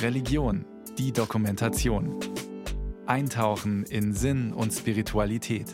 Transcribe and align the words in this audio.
Religion, 0.00 0.64
die 0.98 1.12
Dokumentation. 1.12 2.18
Eintauchen 3.06 3.84
in 3.84 4.14
Sinn 4.14 4.52
und 4.52 4.72
Spiritualität. 4.72 5.66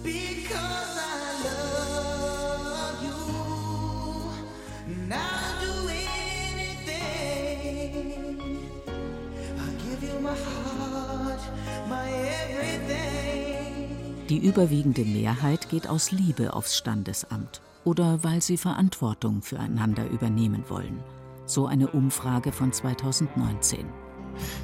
Die 14.39 14.47
überwiegende 14.47 15.03
Mehrheit 15.03 15.69
geht 15.69 15.89
aus 15.89 16.11
Liebe 16.11 16.53
aufs 16.53 16.77
Standesamt 16.77 17.59
oder 17.83 18.23
weil 18.23 18.41
sie 18.41 18.55
Verantwortung 18.55 19.41
füreinander 19.41 20.09
übernehmen 20.09 20.63
wollen. 20.69 21.03
So 21.45 21.65
eine 21.65 21.89
Umfrage 21.89 22.53
von 22.53 22.71
2019. 22.71 23.85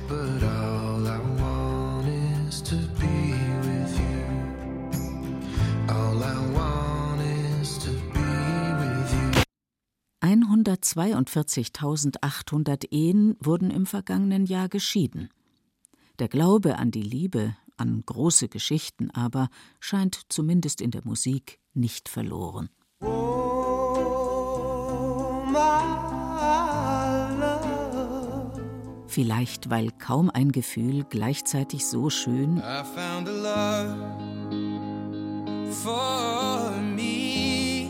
But 0.07 0.43
all 0.43 1.05
I 1.05 1.19
want 1.41 2.07
is 2.47 2.63
to 2.63 2.77
be 3.01 3.33
with 3.63 3.97
you. 3.97 5.93
All 5.93 6.23
I 6.23 6.37
want 6.55 7.21
is 7.61 7.77
to 7.79 7.91
be 8.13 8.21
with 8.79 9.11
you. 9.11 9.41
142.800 10.23 12.85
Ehen 12.91 13.35
wurden 13.41 13.71
im 13.71 13.85
vergangenen 13.85 14.45
Jahr 14.45 14.69
geschieden. 14.69 15.27
Der 16.19 16.29
Glaube 16.29 16.77
an 16.77 16.91
die 16.91 17.03
Liebe 17.03 17.57
an 17.77 18.03
große 18.05 18.49
Geschichten 18.49 19.11
aber 19.11 19.49
scheint 19.79 20.21
zumindest 20.29 20.81
in 20.81 20.91
der 20.91 21.01
Musik 21.03 21.59
nicht 21.73 22.09
verloren. 22.09 22.69
Vielleicht 29.07 29.69
weil 29.69 29.91
kaum 29.91 30.29
ein 30.29 30.51
Gefühl 30.51 31.05
gleichzeitig 31.09 31.85
so 31.85 32.09
schön 32.09 32.61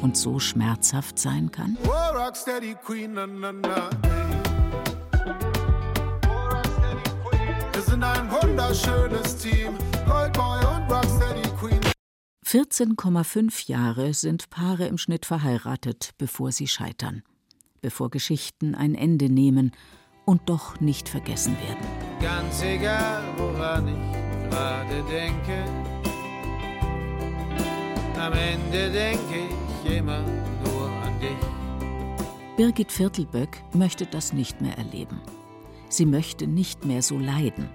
und 0.02 0.16
so 0.16 0.40
schmerzhaft 0.40 1.18
sein 1.18 1.50
kann. 1.52 1.78
ein 8.06 8.30
wunderschönes 8.66 9.38
Team. 9.38 9.78
Goldboy 10.08 10.60
und 10.66 10.92
Rocksteady 10.92 11.50
Queen. 11.60 11.82
14,5 12.46 13.70
Jahre 13.70 14.14
sind 14.14 14.50
Paare 14.50 14.88
im 14.88 14.98
Schnitt 14.98 15.26
verheiratet, 15.26 16.12
bevor 16.18 16.52
sie 16.52 16.68
scheitern, 16.68 17.24
bevor 17.82 18.10
Geschichten 18.10 18.76
ein 18.76 18.96
Ende 18.96 19.30
nehmen 19.30 19.72
und 20.26 20.50
doch 20.50 20.80
nicht 20.80 21.10
vergessen 21.10 21.56
werden. 21.60 21.86
Ganz 22.22 22.64
egal, 22.64 23.24
woran 23.38 23.88
ich 23.88 24.50
gerade 24.50 25.04
denke, 25.12 25.64
am 28.20 28.34
Ende 28.34 28.92
denke 28.92 29.48
ich 29.84 29.98
immer 29.98 30.22
nur 30.22 30.90
an 31.04 31.20
dich. 31.20 32.58
Birgit 32.58 32.92
Viertelböck 32.92 33.62
möchte 33.74 34.06
das 34.06 34.34
nicht 34.34 34.62
mehr 34.62 34.78
erleben. 34.78 35.22
Sie 35.90 36.06
möchte 36.06 36.48
nicht 36.48 36.86
mehr 36.86 37.02
so 37.02 37.20
leiden 37.20 37.70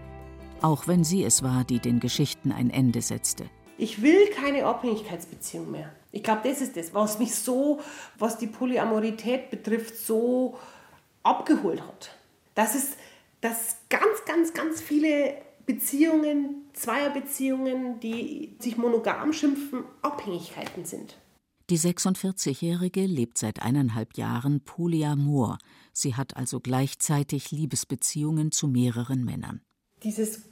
auch 0.62 0.86
wenn 0.86 1.04
sie 1.04 1.24
es 1.24 1.42
war, 1.42 1.64
die 1.64 1.78
den 1.78 2.00
Geschichten 2.00 2.52
ein 2.52 2.70
Ende 2.70 3.02
setzte. 3.02 3.44
Ich 3.78 4.02
will 4.02 4.28
keine 4.30 4.66
Abhängigkeitsbeziehung 4.66 5.70
mehr. 5.70 5.90
Ich 6.12 6.22
glaube, 6.22 6.48
das 6.48 6.60
ist 6.60 6.76
das, 6.76 6.92
was 6.92 7.18
mich 7.18 7.34
so, 7.34 7.80
was 8.18 8.36
die 8.38 8.46
Polyamorität 8.46 9.50
betrifft, 9.50 9.96
so 9.96 10.58
abgeholt 11.22 11.80
hat. 11.80 12.10
Das 12.54 12.74
ist, 12.74 12.96
dass 13.40 13.76
ganz, 13.88 14.24
ganz, 14.26 14.52
ganz 14.52 14.82
viele 14.82 15.34
Beziehungen, 15.66 16.64
Zweierbeziehungen, 16.72 18.00
die 18.00 18.56
sich 18.58 18.76
monogam 18.76 19.32
schimpfen, 19.32 19.84
Abhängigkeiten 20.02 20.84
sind. 20.84 21.16
Die 21.70 21.78
46-Jährige 21.78 23.06
lebt 23.06 23.38
seit 23.38 23.62
eineinhalb 23.62 24.16
Jahren 24.16 24.60
polyamor. 24.60 25.58
Sie 25.92 26.16
hat 26.16 26.36
also 26.36 26.58
gleichzeitig 26.58 27.52
Liebesbeziehungen 27.52 28.50
zu 28.50 28.66
mehreren 28.66 29.24
Männern. 29.24 29.60
Dieses 30.02 30.49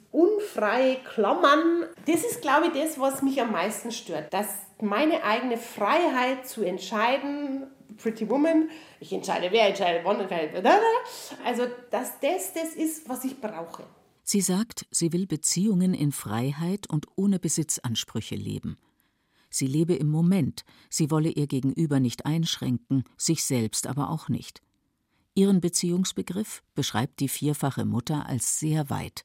unfreie 0.49 0.97
Klammern, 1.03 1.85
das 2.05 2.23
ist, 2.23 2.41
glaube 2.41 2.67
ich, 2.67 2.73
das, 2.73 2.99
was 2.99 3.21
mich 3.21 3.41
am 3.41 3.51
meisten 3.51 3.91
stört. 3.91 4.33
Dass 4.33 4.47
meine 4.81 5.23
eigene 5.23 5.57
Freiheit 5.57 6.47
zu 6.47 6.63
entscheiden, 6.63 7.67
Pretty 7.97 8.29
Woman, 8.29 8.69
ich 8.99 9.11
entscheide, 9.11 9.51
wer 9.51 9.67
entscheidet, 9.67 10.05
wann 10.05 10.19
entscheidet, 10.19 10.65
also 11.45 11.63
dass 11.91 12.19
das 12.19 12.53
das 12.53 12.75
ist, 12.75 13.09
was 13.09 13.23
ich 13.25 13.39
brauche. 13.39 13.83
Sie 14.23 14.41
sagt, 14.41 14.85
sie 14.91 15.11
will 15.11 15.25
Beziehungen 15.25 15.93
in 15.93 16.11
Freiheit 16.11 16.87
und 16.87 17.07
ohne 17.15 17.39
Besitzansprüche 17.39 18.35
leben. 18.35 18.77
Sie 19.49 19.65
lebe 19.65 19.95
im 19.95 20.09
Moment, 20.09 20.63
sie 20.89 21.09
wolle 21.09 21.29
ihr 21.29 21.47
Gegenüber 21.47 21.99
nicht 21.99 22.27
einschränken, 22.27 23.03
sich 23.17 23.43
selbst 23.43 23.87
aber 23.87 24.11
auch 24.11 24.29
nicht. 24.29 24.61
Ihren 25.33 25.61
Beziehungsbegriff 25.61 26.61
beschreibt 26.75 27.19
die 27.19 27.29
vierfache 27.29 27.85
Mutter 27.85 28.27
als 28.27 28.59
sehr 28.59 28.91
weit 28.91 29.23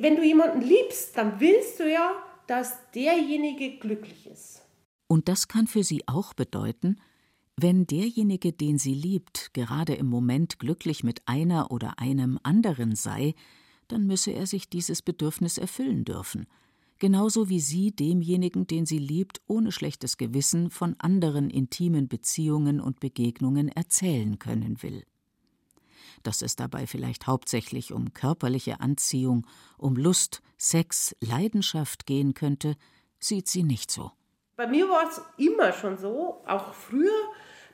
wenn 0.00 0.16
du 0.16 0.24
jemanden 0.24 0.60
liebst, 0.60 1.16
dann 1.16 1.40
willst 1.40 1.80
du 1.80 1.90
ja, 1.90 2.12
dass 2.46 2.90
derjenige 2.92 3.78
glücklich 3.78 4.26
ist. 4.26 4.62
Und 5.06 5.28
das 5.28 5.48
kann 5.48 5.66
für 5.66 5.84
sie 5.84 6.02
auch 6.06 6.34
bedeuten, 6.34 7.00
wenn 7.56 7.86
derjenige, 7.86 8.52
den 8.52 8.78
sie 8.78 8.94
liebt, 8.94 9.54
gerade 9.54 9.94
im 9.94 10.06
Moment 10.06 10.58
glücklich 10.58 11.04
mit 11.04 11.22
einer 11.26 11.70
oder 11.70 11.98
einem 11.98 12.38
anderen 12.42 12.96
sei, 12.96 13.34
dann 13.86 14.06
müsse 14.06 14.32
er 14.32 14.46
sich 14.46 14.68
dieses 14.68 15.02
Bedürfnis 15.02 15.56
erfüllen 15.56 16.04
dürfen, 16.04 16.46
genauso 16.98 17.48
wie 17.48 17.60
sie 17.60 17.92
demjenigen, 17.92 18.66
den 18.66 18.86
sie 18.86 18.98
liebt, 18.98 19.40
ohne 19.46 19.70
schlechtes 19.70 20.16
Gewissen 20.16 20.70
von 20.70 20.96
anderen 20.98 21.48
intimen 21.48 22.08
Beziehungen 22.08 22.80
und 22.80 22.98
Begegnungen 22.98 23.68
erzählen 23.68 24.38
können 24.38 24.82
will 24.82 25.04
dass 26.26 26.42
es 26.42 26.56
dabei 26.56 26.86
vielleicht 26.86 27.26
hauptsächlich 27.26 27.92
um 27.92 28.12
körperliche 28.12 28.80
Anziehung, 28.80 29.46
um 29.78 29.96
Lust, 29.96 30.42
Sex, 30.58 31.14
Leidenschaft 31.20 32.06
gehen 32.06 32.34
könnte, 32.34 32.76
sieht 33.18 33.48
sie 33.48 33.62
nicht 33.62 33.90
so. 33.90 34.12
Bei 34.56 34.66
mir 34.66 34.88
war 34.88 35.08
es 35.08 35.20
immer 35.36 35.72
schon 35.72 35.98
so, 35.98 36.42
auch 36.46 36.74
früher, 36.74 37.10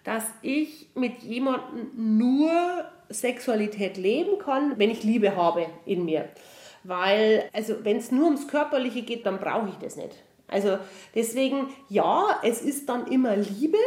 dass 0.04 0.24
ich 0.42 0.90
mit 0.94 1.22
jemandem 1.22 1.90
nur 2.18 2.50
Sexualität 3.10 3.96
leben 3.96 4.38
kann, 4.38 4.78
wenn 4.78 4.90
ich 4.90 5.02
Liebe 5.02 5.36
habe 5.36 5.66
in 5.84 6.04
mir. 6.04 6.28
Weil, 6.84 7.50
also 7.52 7.84
wenn 7.84 7.98
es 7.98 8.10
nur 8.10 8.24
ums 8.24 8.48
Körperliche 8.48 9.02
geht, 9.02 9.26
dann 9.26 9.38
brauche 9.38 9.68
ich 9.68 9.76
das 9.76 9.96
nicht. 9.96 10.16
Also 10.48 10.78
deswegen, 11.14 11.68
ja, 11.88 12.40
es 12.42 12.62
ist 12.62 12.88
dann 12.88 13.06
immer 13.06 13.36
Liebe, 13.36 13.78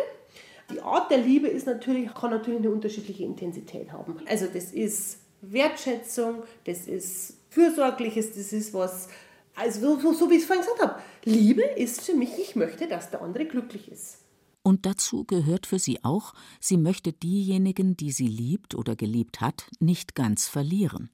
die 0.74 0.82
Art 0.82 1.12
der 1.12 1.20
Liebe 1.20 1.48
ist 1.48 1.68
natürlich, 1.68 2.14
kann 2.14 2.32
natürlich 2.32 2.60
eine 2.60 2.72
unterschiedliche 2.72 3.24
Intensität 3.24 3.92
haben. 3.92 4.16
Also 4.28 4.48
das 4.48 4.72
ist 4.72 5.20
Wertschätzung, 5.42 6.44
das 6.66 6.88
ist 6.88 7.38
Fürsorgliches, 7.50 8.34
das 8.34 8.54
ist 8.54 8.74
was, 8.74 9.10
also 9.56 10.00
so, 10.00 10.14
so 10.14 10.30
wie 10.30 10.36
ich 10.36 10.42
es 10.42 10.48
vorhin 10.48 10.66
gesagt 10.66 10.82
habe, 10.82 11.02
Liebe 11.26 11.62
ist 11.62 12.02
für 12.02 12.14
mich, 12.14 12.32
ich 12.40 12.56
möchte, 12.56 12.88
dass 12.88 13.12
der 13.12 13.22
andere 13.22 13.46
glücklich 13.46 13.92
ist. 13.92 14.20
Und 14.64 14.86
dazu 14.86 15.26
gehört 15.26 15.66
für 15.68 15.78
sie 15.78 16.04
auch, 16.04 16.34
sie 16.60 16.78
möchte 16.78 17.12
diejenigen, 17.12 17.98
die 17.98 18.12
sie 18.12 18.28
liebt 18.28 18.76
oder 18.76 18.96
geliebt 18.96 19.42
hat, 19.42 19.70
nicht 19.80 20.16
ganz 20.16 20.48
verlieren. 20.48 21.10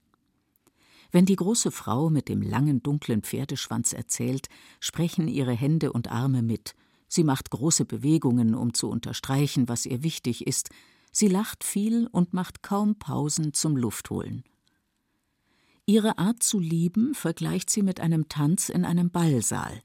Wenn 1.11 1.25
die 1.25 1.35
große 1.35 1.71
Frau 1.71 2.11
mit 2.11 2.29
dem 2.29 2.43
langen 2.43 2.83
dunklen 2.83 3.23
Pferdeschwanz 3.23 3.93
erzählt, 3.93 4.47
sprechen 4.79 5.27
ihre 5.27 5.53
Hände 5.53 5.91
und 5.91 6.11
Arme 6.11 6.43
mit, 6.43 6.75
Sie 7.09 7.23
macht 7.23 7.49
große 7.49 7.85
Bewegungen, 7.85 8.55
um 8.55 8.73
zu 8.73 8.87
unterstreichen, 8.89 9.67
was 9.67 9.85
ihr 9.85 10.03
wichtig 10.03 10.47
ist. 10.47 10.69
Sie 11.11 11.27
lacht 11.27 11.63
viel 11.63 12.07
und 12.07 12.33
macht 12.33 12.61
kaum 12.63 12.97
Pausen 12.97 13.53
zum 13.53 13.75
Luftholen. 13.75 14.43
Ihre 15.87 16.19
Art 16.19 16.43
zu 16.43 16.59
lieben 16.59 17.15
vergleicht 17.15 17.71
sie 17.71 17.81
mit 17.81 17.99
einem 17.99 18.29
Tanz 18.29 18.69
in 18.69 18.85
einem 18.85 19.09
Ballsaal. 19.09 19.81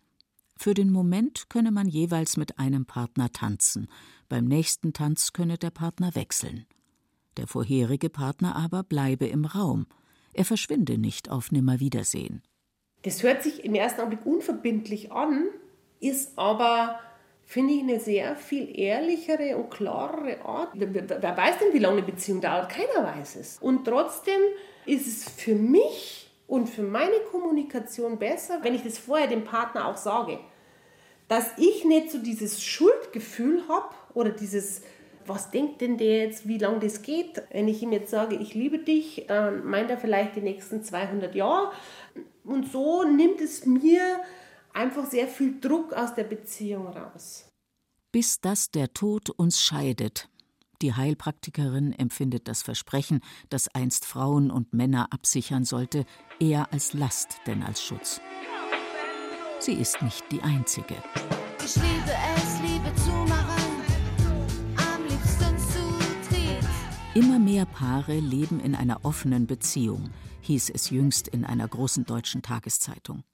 Für 0.57 0.75
den 0.75 0.93
Moment 0.93 1.49
könne 1.49 1.73
man 1.73 1.89
jeweils 1.89 2.37
mit 2.37 2.59
einem 2.59 2.85
Partner 2.85 3.33
tanzen, 3.33 3.89
beim 4.29 4.45
nächsten 4.45 4.93
Tanz 4.93 5.33
könne 5.33 5.57
der 5.57 5.71
Partner 5.71 6.15
wechseln. 6.15 6.67
Der 7.39 7.47
vorherige 7.47 8.11
Partner 8.11 8.55
aber 8.55 8.83
bleibe 8.83 9.27
im 9.27 9.47
Raum, 9.47 9.87
er 10.35 10.45
verschwinde 10.45 10.99
nicht 10.99 11.31
auf 11.31 11.51
Nimmerwiedersehen. 11.51 12.43
Das 13.03 13.23
hört 13.23 13.43
sich 13.43 13.65
im 13.65 13.75
ersten 13.75 14.01
Augenblick 14.01 14.27
unverbindlich 14.27 15.11
an, 15.11 15.47
ist 16.01 16.39
aber 16.39 17.01
finde 17.47 17.75
ich 17.75 17.83
eine 17.83 18.01
sehr 18.01 18.37
viel 18.37 18.79
ehrlichere 18.79 19.57
und 19.57 19.71
klarere 19.71 20.45
Art. 20.45 20.71
Wer 20.75 21.37
weiß 21.37 21.59
denn, 21.59 21.73
wie 21.73 21.79
lange 21.79 21.99
eine 21.99 22.07
Beziehung 22.07 22.41
dauert? 22.41 22.71
Keiner 22.71 23.07
weiß 23.07 23.37
es. 23.37 23.59
Und 23.61 23.85
trotzdem 23.85 24.41
ist 24.87 25.07
es 25.07 25.31
für 25.31 25.55
mich 25.55 26.31
und 26.47 26.69
für 26.69 26.83
meine 26.83 27.17
Kommunikation 27.31 28.19
besser, 28.19 28.61
wenn 28.63 28.75
ich 28.75 28.83
das 28.83 28.99
vorher 28.99 29.27
dem 29.27 29.45
Partner 29.45 29.89
auch 29.89 29.97
sage. 29.97 30.39
Dass 31.29 31.53
ich 31.57 31.85
nicht 31.85 32.11
so 32.11 32.19
dieses 32.19 32.63
Schuldgefühl 32.63 33.63
habe 33.69 33.95
oder 34.13 34.31
dieses, 34.31 34.83
was 35.27 35.51
denkt 35.51 35.81
denn 35.81 35.97
der 35.97 36.25
jetzt, 36.25 36.47
wie 36.47 36.59
lange 36.59 36.81
das 36.81 37.03
geht? 37.03 37.43
Wenn 37.51 37.67
ich 37.67 37.83
ihm 37.83 37.93
jetzt 37.93 38.11
sage, 38.11 38.37
ich 38.37 38.55
liebe 38.55 38.79
dich, 38.79 39.25
dann 39.29 39.65
meint 39.65 39.91
er 39.91 39.97
vielleicht 39.97 40.37
die 40.37 40.43
nächsten 40.43 40.83
200 40.83 41.35
Jahre. 41.35 41.73
Und 42.45 42.71
so 42.71 43.05
nimmt 43.05 43.41
es 43.41 43.65
mir 43.65 44.21
einfach 44.75 45.07
sehr 45.07 45.29
viel 45.29 45.61
Druck 45.61 45.93
aus 45.93 46.15
der 46.15 46.25
Beziehung 46.25 46.89
raus. 46.89 47.47
Bis 48.13 48.41
dass 48.41 48.71
der 48.71 48.93
Tod 48.93 49.31
uns 49.31 49.61
scheidet. 49.61 50.29
Die 50.83 50.93
Heilpraktikerin 50.93 51.93
empfindet 51.93 52.49
das 52.49 52.63
Versprechen, 52.63 53.21
das 53.49 53.69
einst 53.69 54.05
Frauen 54.05 54.51
und 54.51 54.73
Männer 54.75 55.13
absichern 55.13 55.65
sollte, 55.65 56.05
eher 56.41 56.73
als 56.73 56.93
Last 56.93 57.41
denn 57.47 57.63
als 57.63 57.83
Schutz. 57.83 58.21
Sie 59.61 59.73
ist 59.73 60.03
nicht 60.03 60.25
die 60.31 60.43
Einzige. 60.43 60.97
Ich 61.65 61.77
liebe 61.77 62.13
es, 62.37 62.61
Liebe 62.61 62.95
zu 62.97 63.11
machen, 63.11 63.83
am 64.77 65.03
liebsten 65.05 65.59
zu 65.59 66.29
dritt. 66.29 66.69
Immer 67.15 67.39
mehr 67.39 67.65
Paare 67.65 68.19
leben 68.19 68.61
in 68.61 68.75
einer 68.75 69.05
offenen 69.05 69.47
Beziehung, 69.47 70.11
hieß 70.43 70.71
es 70.71 70.91
jüngst 70.91 71.29
in 71.29 71.45
einer 71.45 71.67
großen 71.67 72.05
deutschen 72.05 72.43
Tageszeitung 72.43 73.25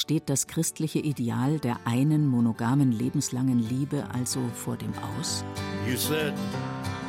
steht 0.00 0.30
das 0.30 0.46
christliche 0.46 0.98
Ideal 0.98 1.58
der 1.58 1.78
einen 1.84 2.26
monogamen 2.26 2.90
lebenslangen 2.90 3.58
Liebe 3.58 4.06
also 4.14 4.40
vor 4.54 4.78
dem 4.78 4.94
Aus? 4.94 5.44
You 5.86 5.96
said 5.96 6.32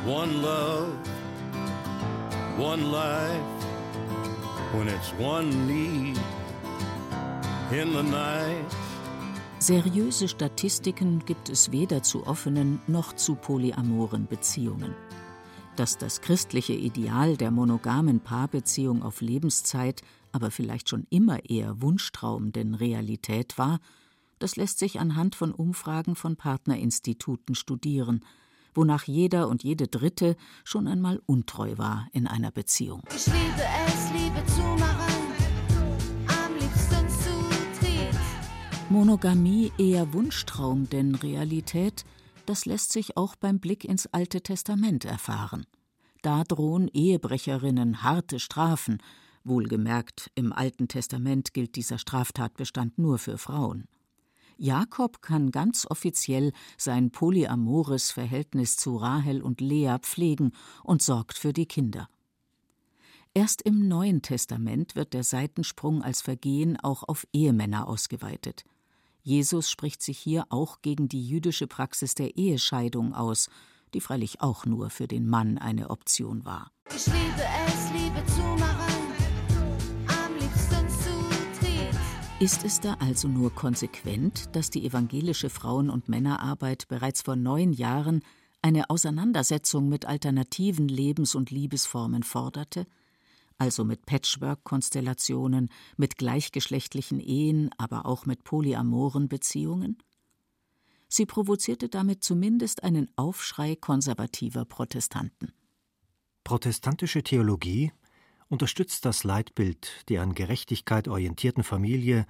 one 0.06 0.30
love, 0.42 0.92
one 2.58 2.82
life, 2.90 3.40
when 4.74 4.88
it's 4.88 5.14
one 5.18 5.48
need 5.66 6.18
in 7.70 7.92
the 7.92 8.02
night. 8.02 8.66
Seriöse 9.58 10.28
Statistiken 10.28 11.24
gibt 11.24 11.48
es 11.48 11.72
weder 11.72 12.02
zu 12.02 12.26
offenen 12.26 12.80
noch 12.88 13.14
zu 13.14 13.36
polyamoren 13.36 14.26
Beziehungen. 14.26 14.94
Dass 15.76 15.96
das 15.96 16.20
christliche 16.20 16.74
Ideal 16.74 17.38
der 17.38 17.52
monogamen 17.52 18.20
Paarbeziehung 18.20 19.02
auf 19.02 19.22
Lebenszeit 19.22 20.02
aber 20.32 20.50
vielleicht 20.50 20.88
schon 20.88 21.06
immer 21.10 21.48
eher 21.48 21.80
Wunschtraum 21.80 22.52
denn 22.52 22.74
Realität 22.74 23.58
war, 23.58 23.78
das 24.38 24.56
lässt 24.56 24.80
sich 24.80 24.98
anhand 24.98 25.36
von 25.36 25.52
Umfragen 25.52 26.16
von 26.16 26.36
Partnerinstituten 26.36 27.54
studieren, 27.54 28.24
wonach 28.74 29.04
jeder 29.04 29.48
und 29.48 29.62
jede 29.62 29.86
Dritte 29.86 30.36
schon 30.64 30.88
einmal 30.88 31.20
untreu 31.26 31.78
war 31.78 32.08
in 32.12 32.26
einer 32.26 32.50
Beziehung. 32.50 33.02
Ich 33.14 33.26
liebe 33.26 33.62
es, 33.86 34.10
Liebe 34.12 34.44
zu 34.46 34.62
machen, 34.62 35.32
am 36.26 36.54
liebsten 36.54 37.08
zu 37.08 37.80
dritt. 37.80 38.18
Monogamie 38.90 39.70
eher 39.78 40.12
Wunschtraum 40.12 40.88
denn 40.90 41.14
Realität, 41.14 42.04
das 42.46 42.64
lässt 42.64 42.90
sich 42.92 43.16
auch 43.16 43.36
beim 43.36 43.60
Blick 43.60 43.84
ins 43.84 44.06
Alte 44.06 44.40
Testament 44.40 45.04
erfahren. 45.04 45.66
Da 46.22 46.44
drohen 46.44 46.88
Ehebrecherinnen 46.88 48.02
harte 48.02 48.40
Strafen, 48.40 48.98
Wohlgemerkt, 49.44 50.30
im 50.34 50.52
Alten 50.52 50.88
Testament 50.88 51.54
gilt 51.54 51.76
dieser 51.76 51.98
Straftatbestand 51.98 52.98
nur 52.98 53.18
für 53.18 53.38
Frauen. 53.38 53.86
Jakob 54.56 55.22
kann 55.22 55.50
ganz 55.50 55.86
offiziell 55.88 56.52
sein 56.76 57.10
polyamores 57.10 58.10
Verhältnis 58.10 58.76
zu 58.76 58.96
Rahel 58.96 59.42
und 59.42 59.60
Lea 59.60 59.96
pflegen 60.00 60.52
und 60.84 61.02
sorgt 61.02 61.38
für 61.38 61.52
die 61.52 61.66
Kinder. 61.66 62.08
Erst 63.34 63.62
im 63.62 63.88
Neuen 63.88 64.20
Testament 64.20 64.94
wird 64.94 65.14
der 65.14 65.24
Seitensprung 65.24 66.02
als 66.02 66.20
Vergehen 66.20 66.78
auch 66.78 67.02
auf 67.02 67.26
Ehemänner 67.32 67.88
ausgeweitet. 67.88 68.64
Jesus 69.22 69.70
spricht 69.70 70.02
sich 70.02 70.18
hier 70.18 70.46
auch 70.50 70.82
gegen 70.82 71.08
die 71.08 71.26
jüdische 71.26 71.66
Praxis 71.66 72.14
der 72.14 72.36
Ehescheidung 72.36 73.14
aus, 73.14 73.48
die 73.94 74.00
freilich 74.00 74.40
auch 74.40 74.66
nur 74.66 74.90
für 74.90 75.08
den 75.08 75.28
Mann 75.28 75.58
eine 75.58 75.90
Option 75.90 76.44
war. 76.44 76.70
Ich 76.94 77.06
liebe 77.06 77.42
es, 77.66 77.90
Liebe 77.92 78.26
zu 78.26 78.42
machen. 78.62 78.91
Ist 82.42 82.64
es 82.64 82.80
da 82.80 82.94
also 82.94 83.28
nur 83.28 83.54
konsequent, 83.54 84.56
dass 84.56 84.68
die 84.68 84.84
evangelische 84.84 85.48
Frauen- 85.48 85.88
und 85.88 86.08
Männerarbeit 86.08 86.88
bereits 86.88 87.22
vor 87.22 87.36
neun 87.36 87.72
Jahren 87.72 88.20
eine 88.62 88.90
Auseinandersetzung 88.90 89.88
mit 89.88 90.06
alternativen 90.06 90.88
Lebens- 90.88 91.36
und 91.36 91.52
Liebesformen 91.52 92.24
forderte? 92.24 92.88
Also 93.58 93.84
mit 93.84 94.06
Patchwork-Konstellationen, 94.06 95.70
mit 95.96 96.18
gleichgeschlechtlichen 96.18 97.20
Ehen, 97.20 97.70
aber 97.78 98.06
auch 98.06 98.26
mit 98.26 98.42
polyamoren 98.42 99.28
Beziehungen? 99.28 99.98
Sie 101.08 101.26
provozierte 101.26 101.88
damit 101.88 102.24
zumindest 102.24 102.82
einen 102.82 103.08
Aufschrei 103.14 103.76
konservativer 103.76 104.64
Protestanten. 104.64 105.52
Protestantische 106.42 107.22
Theologie 107.22 107.92
unterstützt 108.52 109.06
das 109.06 109.24
Leitbild 109.24 110.04
der 110.10 110.20
an 110.20 110.34
Gerechtigkeit 110.34 111.08
orientierten 111.08 111.64
Familie, 111.64 112.26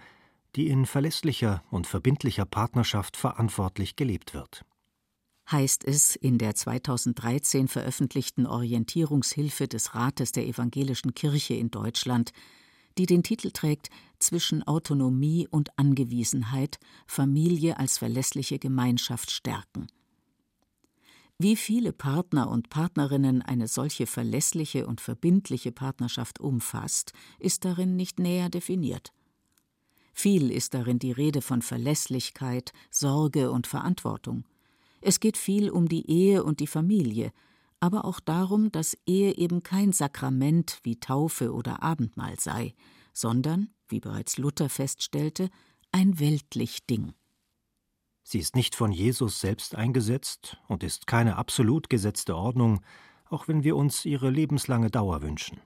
die 0.54 0.68
in 0.68 0.86
verlässlicher 0.86 1.64
und 1.68 1.88
verbindlicher 1.88 2.44
Partnerschaft 2.44 3.16
verantwortlich 3.16 3.96
gelebt 3.96 4.32
wird. 4.32 4.64
Heißt 5.50 5.82
es 5.84 6.14
in 6.14 6.38
der 6.38 6.54
2013 6.54 7.66
veröffentlichten 7.66 8.46
Orientierungshilfe 8.46 9.66
des 9.66 9.96
Rates 9.96 10.30
der 10.30 10.46
Evangelischen 10.46 11.12
Kirche 11.14 11.54
in 11.54 11.72
Deutschland, 11.72 12.30
die 12.98 13.06
den 13.06 13.24
Titel 13.24 13.50
trägt 13.50 13.90
Zwischen 14.20 14.62
Autonomie 14.62 15.48
und 15.50 15.76
Angewiesenheit 15.76 16.78
Familie 17.04 17.80
als 17.80 17.98
verlässliche 17.98 18.60
Gemeinschaft 18.60 19.32
stärken. 19.32 19.88
Wie 21.42 21.56
viele 21.56 21.92
Partner 21.92 22.48
und 22.48 22.70
Partnerinnen 22.70 23.42
eine 23.42 23.66
solche 23.66 24.06
verlässliche 24.06 24.86
und 24.86 25.00
verbindliche 25.00 25.72
Partnerschaft 25.72 26.38
umfasst, 26.38 27.12
ist 27.40 27.64
darin 27.64 27.96
nicht 27.96 28.20
näher 28.20 28.48
definiert. 28.48 29.12
Viel 30.12 30.52
ist 30.52 30.72
darin 30.72 31.00
die 31.00 31.10
Rede 31.10 31.42
von 31.42 31.60
Verlässlichkeit, 31.60 32.72
Sorge 32.92 33.50
und 33.50 33.66
Verantwortung. 33.66 34.44
Es 35.00 35.18
geht 35.18 35.36
viel 35.36 35.68
um 35.68 35.88
die 35.88 36.08
Ehe 36.08 36.44
und 36.44 36.60
die 36.60 36.68
Familie, 36.68 37.32
aber 37.80 38.04
auch 38.04 38.20
darum, 38.20 38.70
dass 38.70 38.96
Ehe 39.04 39.36
eben 39.36 39.64
kein 39.64 39.92
Sakrament 39.92 40.78
wie 40.84 41.00
Taufe 41.00 41.52
oder 41.52 41.82
Abendmahl 41.82 42.38
sei, 42.38 42.72
sondern, 43.12 43.74
wie 43.88 43.98
bereits 43.98 44.38
Luther 44.38 44.68
feststellte, 44.68 45.50
ein 45.90 46.20
weltlich 46.20 46.86
Ding. 46.86 47.14
Sie 48.22 48.38
ist 48.38 48.54
nicht 48.54 48.74
von 48.74 48.92
Jesus 48.92 49.40
selbst 49.40 49.74
eingesetzt 49.74 50.56
und 50.68 50.82
ist 50.82 51.06
keine 51.06 51.36
absolut 51.36 51.90
gesetzte 51.90 52.36
Ordnung, 52.36 52.80
auch 53.28 53.48
wenn 53.48 53.64
wir 53.64 53.76
uns 53.76 54.04
ihre 54.04 54.30
lebenslange 54.30 54.90
Dauer 54.90 55.22
wünschen. 55.22 55.60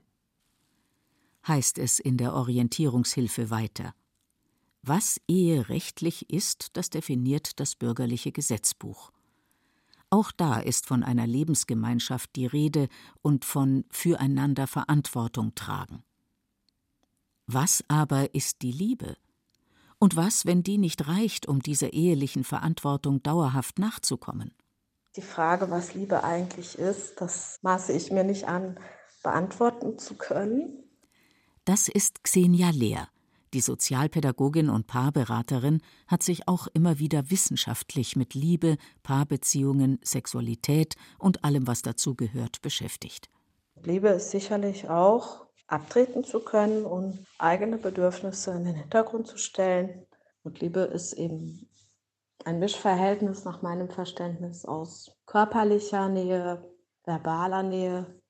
Heißt 1.47 1.77
es 1.77 1.99
in 1.99 2.17
der 2.17 2.33
Orientierungshilfe 2.33 3.49
weiter. 3.49 3.93
Was 4.81 5.19
Ehe 5.27 5.69
rechtlich 5.69 6.29
ist, 6.29 6.69
das 6.77 6.89
definiert 6.89 7.59
das 7.59 7.75
bürgerliche 7.75 8.31
Gesetzbuch. 8.31 9.11
Auch 10.09 10.31
da 10.31 10.59
ist 10.59 10.85
von 10.85 11.03
einer 11.03 11.27
Lebensgemeinschaft 11.27 12.35
die 12.35 12.45
Rede 12.45 12.87
und 13.21 13.43
von 13.43 13.83
füreinander 13.89 14.65
Verantwortung 14.65 15.53
tragen. 15.55 16.03
Was 17.45 17.83
aber 17.89 18.33
ist 18.33 18.61
die 18.61 18.71
Liebe? 18.71 19.17
Und 19.99 20.15
was, 20.15 20.45
wenn 20.45 20.63
die 20.63 20.77
nicht 20.77 21.07
reicht, 21.07 21.47
um 21.47 21.59
dieser 21.59 21.93
ehelichen 21.93 22.43
Verantwortung 22.43 23.23
dauerhaft 23.23 23.79
nachzukommen? 23.79 24.53
Die 25.15 25.21
Frage, 25.21 25.71
was 25.71 25.95
Liebe 25.95 26.23
eigentlich 26.23 26.77
ist, 26.77 27.19
das 27.19 27.57
maße 27.63 27.93
ich 27.93 28.11
mir 28.11 28.23
nicht 28.23 28.47
an, 28.47 28.79
beantworten 29.23 29.97
zu 29.97 30.15
können. 30.15 30.83
Das 31.65 31.87
ist 31.87 32.23
Xenia 32.23 32.69
Lehr. 32.69 33.09
Die 33.53 33.61
Sozialpädagogin 33.61 34.69
und 34.69 34.87
Paarberaterin 34.87 35.81
hat 36.05 36.21
sich 36.21 36.47
auch 36.47 36.67
immer 36.73 36.99
wieder 36.99 37.31
wissenschaftlich 37.31 38.15
mit 38.15 38.35
Liebe, 38.35 38.77
Paarbeziehungen, 39.03 39.99
Sexualität 40.03 40.95
und 41.17 41.43
allem, 41.43 41.65
was 41.65 41.81
dazugehört, 41.81 42.61
beschäftigt. 42.61 43.29
Liebe 43.83 44.09
ist 44.09 44.31
sicherlich 44.31 44.89
auch 44.89 45.46
abtreten 45.67 46.23
zu 46.23 46.39
können 46.39 46.85
und 46.85 47.25
eigene 47.37 47.77
Bedürfnisse 47.77 48.51
in 48.51 48.63
den 48.63 48.75
Hintergrund 48.75 49.27
zu 49.27 49.37
stellen. 49.37 50.05
Und 50.43 50.61
Liebe 50.61 50.79
ist 50.81 51.13
eben 51.13 51.69
ein 52.45 52.59
Mischverhältnis 52.59 53.43
nach 53.43 53.61
meinem 53.61 53.89
Verständnis 53.89 54.65
aus 54.65 55.11
körperlicher 55.25 56.07
Nähe, 56.07 56.63
verbaler 57.03 57.63
Nähe, 57.63 58.21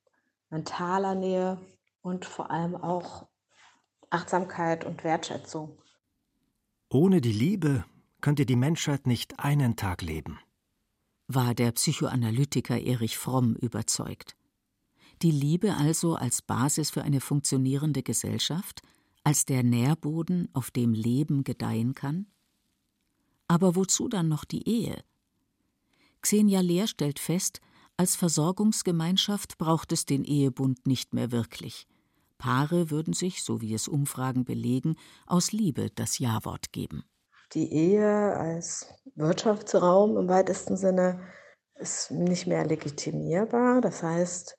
mentaler 0.50 1.14
Nähe 1.14 1.60
und 2.02 2.26
vor 2.26 2.50
allem 2.50 2.76
auch 2.76 3.28
Achtsamkeit 4.10 4.86
und 4.86 5.04
Wertschätzung. 5.04 5.78
Ohne 6.90 7.22
die 7.22 7.34
Liebe 7.34 7.84
könnte 8.22 8.46
die 8.46 8.56
Menschheit 8.56 9.06
nicht 9.06 9.40
einen 9.40 9.76
Tag 9.76 10.02
leben. 10.02 10.40
War 11.28 11.54
der 11.54 11.74
Psychoanalytiker 11.74 12.80
Erich 12.80 13.18
Fromm 13.18 13.56
überzeugt. 13.56 14.37
Die 15.22 15.32
Liebe 15.32 15.76
also 15.76 16.16
als 16.16 16.42
Basis 16.42 16.92
für 16.92 17.02
eine 17.02 17.22
funktionierende 17.22 18.04
Gesellschaft, 18.04 18.82
als 19.24 19.46
der 19.46 19.64
Nährboden, 19.64 20.50
auf 20.54 20.72
dem 20.72 20.94
Leben 20.94 21.44
gedeihen 21.44 21.96
kann? 21.96 22.28
Aber 23.48 23.76
wozu 23.76 24.08
dann 24.10 24.28
noch 24.28 24.46
die 24.46 24.68
Ehe? 24.68 25.04
Xenia 26.22 26.60
Lehr 26.62 26.88
stellt 26.88 27.20
fest, 27.20 27.62
als 27.96 28.16
Versorgungsgemeinschaft 28.16 29.58
braucht 29.58 29.92
es 29.92 30.06
den 30.06 30.24
Ehebund 30.24 30.86
nicht 30.86 31.14
mehr 31.14 31.32
wirklich. 31.32 31.88
Paare 32.38 32.92
würden 32.92 33.14
sich, 33.14 33.44
so 33.44 33.62
wie 33.62 33.74
es 33.74 33.88
Umfragen 33.88 34.46
belegen, 34.46 34.96
aus 35.26 35.52
Liebe 35.52 35.90
das 35.96 36.20
Ja-Wort 36.20 36.72
geben. 36.72 37.04
Die 37.54 37.72
Ehe 37.72 38.36
als 38.36 38.88
Wirtschaftsraum 39.16 40.18
im 40.18 40.28
weitesten 40.28 40.78
Sinne 40.78 41.20
ist 41.76 42.12
nicht 42.12 42.46
mehr 42.46 42.66
legitimierbar. 42.66 43.82
Das 43.82 44.04
heißt, 44.04 44.58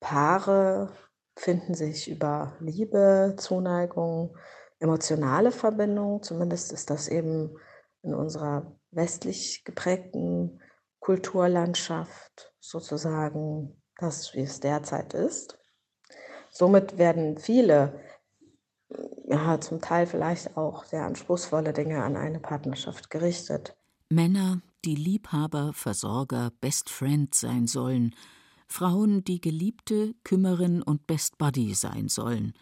Paare 0.00 0.92
finden 1.36 1.74
sich 1.74 2.10
über 2.10 2.56
Liebe, 2.60 3.34
Zuneigung, 3.38 4.36
emotionale 4.78 5.52
Verbindung. 5.52 6.22
Zumindest 6.22 6.72
ist 6.72 6.90
das 6.90 7.08
eben 7.08 7.56
in 8.02 8.14
unserer 8.14 8.76
westlich 8.90 9.62
geprägten 9.64 10.60
Kulturlandschaft 11.00 12.52
sozusagen 12.60 13.82
das, 13.96 14.34
wie 14.34 14.42
es 14.42 14.60
derzeit 14.60 15.14
ist. 15.14 15.58
Somit 16.50 16.98
werden 16.98 17.38
viele, 17.38 18.00
ja, 19.26 19.60
zum 19.60 19.80
Teil 19.80 20.06
vielleicht 20.06 20.56
auch 20.56 20.84
sehr 20.84 21.04
anspruchsvolle 21.04 21.72
Dinge 21.72 22.02
an 22.02 22.16
eine 22.16 22.40
Partnerschaft 22.40 23.10
gerichtet. 23.10 23.76
Männer, 24.08 24.60
die 24.84 24.96
Liebhaber, 24.96 25.72
Versorger, 25.74 26.50
Best 26.60 26.90
Friend 26.90 27.32
sein 27.34 27.66
sollen, 27.66 28.14
Frauen, 28.72 29.24
die 29.24 29.40
Geliebte, 29.40 30.14
Kümmerin 30.22 30.80
und 30.80 31.08
Best 31.08 31.38
Buddy 31.38 31.74
sein 31.74 32.08
sollen. 32.08 32.54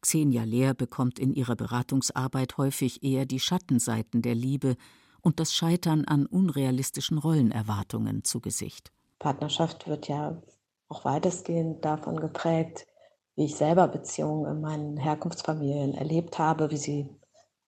Xenia 0.00 0.44
Lehr 0.44 0.72
bekommt 0.72 1.18
in 1.18 1.34
ihrer 1.34 1.56
Beratungsarbeit 1.56 2.58
häufig 2.58 3.02
eher 3.02 3.26
die 3.26 3.40
Schattenseiten 3.40 4.22
der 4.22 4.36
Liebe 4.36 4.76
und 5.20 5.40
das 5.40 5.52
Scheitern 5.52 6.04
an 6.04 6.26
unrealistischen 6.26 7.18
Rollenerwartungen 7.18 8.22
zu 8.22 8.40
Gesicht. 8.40 8.92
Partnerschaft 9.18 9.88
wird 9.88 10.06
ja 10.06 10.40
auch 10.88 11.04
weitestgehend 11.04 11.84
davon 11.84 12.20
geprägt, 12.20 12.86
wie 13.34 13.46
ich 13.46 13.56
selber 13.56 13.88
Beziehungen 13.88 14.50
in 14.50 14.60
meinen 14.60 14.96
Herkunftsfamilien 14.96 15.94
erlebt 15.94 16.38
habe, 16.38 16.70
wie 16.70 16.76
sie 16.76 17.08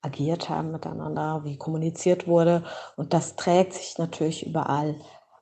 agiert 0.01 0.49
haben 0.49 0.71
miteinander, 0.71 1.43
wie 1.45 1.59
kommuniziert 1.59 2.29
wurde. 2.29 2.63
Und 2.97 3.13
das 3.13 3.35
trägt 3.35 3.75
sich 3.75 3.99
natürlich 3.99 4.47
überall 4.47 4.95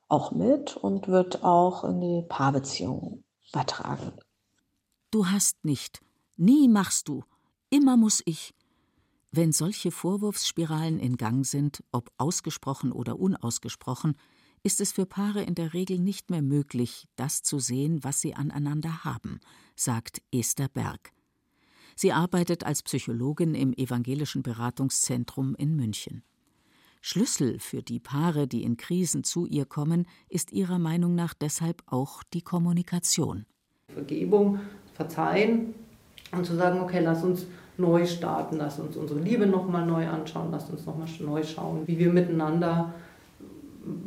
auch 0.09 0.31
mit 0.31 0.75
und 0.75 1.07
wird 1.07 1.43
auch 1.43 1.83
in 1.83 2.01
die 2.01 2.23
Paarbeziehungen 2.27 3.23
übertragen. 3.49 4.11
Du 5.11 5.27
hast 5.27 5.63
nicht, 5.63 6.01
nie 6.35 6.67
machst 6.67 7.07
du, 7.07 7.23
immer 7.69 7.97
muss 7.97 8.21
ich. 8.25 8.53
Wenn 9.31 9.51
solche 9.51 9.91
Vorwurfsspiralen 9.91 10.99
in 10.99 11.15
Gang 11.15 11.45
sind, 11.45 11.83
ob 11.91 12.11
ausgesprochen 12.17 12.91
oder 12.91 13.19
unausgesprochen, 13.19 14.15
ist 14.63 14.81
es 14.81 14.91
für 14.91 15.05
Paare 15.05 15.43
in 15.43 15.55
der 15.55 15.73
Regel 15.73 15.99
nicht 15.99 16.29
mehr 16.29 16.41
möglich, 16.41 17.07
das 17.15 17.43
zu 17.43 17.59
sehen, 17.59 18.03
was 18.03 18.21
sie 18.21 18.33
aneinander 18.33 19.03
haben, 19.03 19.39
sagt 19.75 20.21
Esther 20.31 20.67
Berg. 20.67 21.13
Sie 21.95 22.11
arbeitet 22.11 22.63
als 22.63 22.81
Psychologin 22.83 23.55
im 23.55 23.73
Evangelischen 23.73 24.41
Beratungszentrum 24.41 25.55
in 25.55 25.75
München. 25.75 26.23
Schlüssel 27.01 27.59
für 27.59 27.81
die 27.81 27.99
Paare, 27.99 28.47
die 28.47 28.63
in 28.63 28.77
Krisen 28.77 29.23
zu 29.23 29.45
ihr 29.45 29.65
kommen, 29.65 30.05
ist 30.29 30.51
ihrer 30.51 30.79
Meinung 30.79 31.15
nach 31.15 31.33
deshalb 31.33 31.81
auch 31.85 32.23
die 32.33 32.41
Kommunikation. 32.41 33.45
Vergebung, 33.93 34.59
verzeihen 34.93 35.73
und 36.31 36.45
zu 36.45 36.55
sagen, 36.55 36.81
okay, 36.81 36.99
lass 37.01 37.23
uns 37.23 37.47
neu 37.77 38.05
starten, 38.05 38.57
lass 38.57 38.79
uns 38.79 38.97
unsere 38.97 39.19
Liebe 39.19 39.47
nochmal 39.47 39.85
neu 39.85 40.07
anschauen, 40.07 40.49
lass 40.51 40.69
uns 40.69 40.85
nochmal 40.85 41.07
neu 41.19 41.43
schauen, 41.43 41.87
wie 41.87 41.97
wir 41.97 42.11
miteinander 42.11 42.93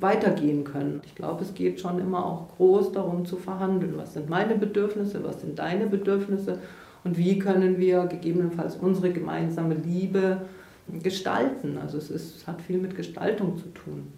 weitergehen 0.00 0.64
können. 0.64 1.00
Ich 1.04 1.14
glaube, 1.14 1.42
es 1.42 1.54
geht 1.54 1.80
schon 1.80 1.98
immer 1.98 2.24
auch 2.24 2.48
groß 2.56 2.92
darum 2.92 3.24
zu 3.24 3.36
verhandeln, 3.36 3.94
was 3.96 4.12
sind 4.12 4.28
meine 4.28 4.54
Bedürfnisse, 4.54 5.24
was 5.24 5.40
sind 5.40 5.58
deine 5.58 5.86
Bedürfnisse 5.86 6.58
und 7.04 7.16
wie 7.16 7.38
können 7.38 7.78
wir 7.78 8.04
gegebenenfalls 8.04 8.76
unsere 8.76 9.10
gemeinsame 9.10 9.74
Liebe 9.74 10.42
gestalten. 10.88 11.78
Also 11.78 11.98
es, 11.98 12.10
ist, 12.10 12.36
es 12.36 12.46
hat 12.46 12.62
viel 12.62 12.78
mit 12.78 12.96
Gestaltung 12.96 13.58
zu 13.58 13.68
tun. 13.68 14.12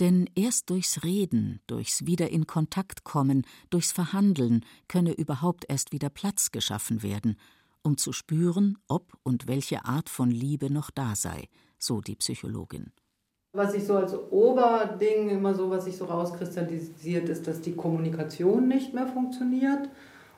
Denn 0.00 0.30
erst 0.36 0.70
durchs 0.70 1.02
Reden, 1.02 1.60
durchs 1.66 2.06
Wieder 2.06 2.30
in 2.30 2.46
Kontakt 2.46 3.02
kommen, 3.02 3.44
durchs 3.70 3.90
Verhandeln 3.90 4.64
könne 4.86 5.12
überhaupt 5.12 5.64
erst 5.68 5.92
wieder 5.92 6.08
Platz 6.08 6.52
geschaffen 6.52 7.02
werden, 7.02 7.36
um 7.82 7.96
zu 7.96 8.12
spüren, 8.12 8.78
ob 8.86 9.14
und 9.24 9.48
welche 9.48 9.84
Art 9.84 10.08
von 10.08 10.30
Liebe 10.30 10.72
noch 10.72 10.90
da 10.90 11.16
sei, 11.16 11.48
so 11.78 12.00
die 12.00 12.16
Psychologin. 12.16 12.92
Was 13.52 13.72
sich 13.72 13.84
so 13.84 13.96
als 13.96 14.14
Oberding 14.14 15.30
immer 15.30 15.54
so, 15.54 15.70
was 15.70 15.86
sich 15.86 15.96
so 15.96 16.04
rauskristallisiert, 16.04 17.28
ist, 17.28 17.48
dass 17.48 17.60
die 17.60 17.74
Kommunikation 17.74 18.68
nicht 18.68 18.94
mehr 18.94 19.08
funktioniert. 19.08 19.88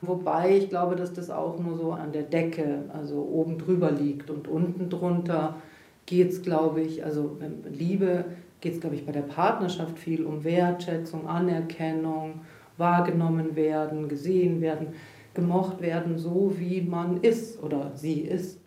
Wobei 0.01 0.57
ich 0.57 0.69
glaube, 0.69 0.95
dass 0.95 1.13
das 1.13 1.29
auch 1.29 1.59
nur 1.59 1.77
so 1.77 1.91
an 1.91 2.11
der 2.11 2.23
Decke, 2.23 2.85
also 2.91 3.21
oben 3.21 3.59
drüber 3.59 3.91
liegt 3.91 4.31
und 4.31 4.47
unten 4.47 4.89
drunter 4.89 5.61
geht 6.07 6.31
es, 6.31 6.41
glaube 6.41 6.81
ich, 6.81 7.05
also 7.05 7.37
Liebe 7.69 8.25
geht 8.61 8.73
es, 8.73 8.81
glaube 8.81 8.95
ich, 8.95 9.05
bei 9.05 9.11
der 9.11 9.21
Partnerschaft 9.21 9.99
viel 9.99 10.25
um 10.25 10.43
Wertschätzung, 10.43 11.27
Anerkennung, 11.27 12.41
wahrgenommen 12.77 13.55
werden, 13.55 14.09
gesehen 14.09 14.59
werden, 14.59 14.87
gemocht 15.33 15.81
werden, 15.81 16.17
so 16.17 16.53
wie 16.57 16.81
man 16.81 17.21
ist 17.21 17.61
oder 17.61 17.95
sie 17.95 18.21
ist. 18.21 18.59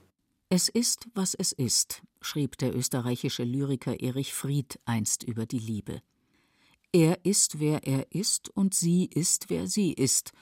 Es 0.50 0.68
ist, 0.68 1.08
was 1.14 1.34
es 1.34 1.50
ist, 1.50 2.02
schrieb 2.20 2.58
der 2.58 2.76
österreichische 2.76 3.42
Lyriker 3.42 4.00
Erich 4.00 4.32
Fried 4.32 4.78
einst 4.84 5.24
über 5.24 5.46
die 5.46 5.58
Liebe. 5.58 6.00
Er 6.92 7.18
ist, 7.24 7.58
wer 7.58 7.84
er 7.84 8.06
ist, 8.10 8.50
und 8.50 8.72
sie 8.72 9.06
ist, 9.06 9.50
wer 9.50 9.66
sie 9.66 9.92
ist, 9.92 10.32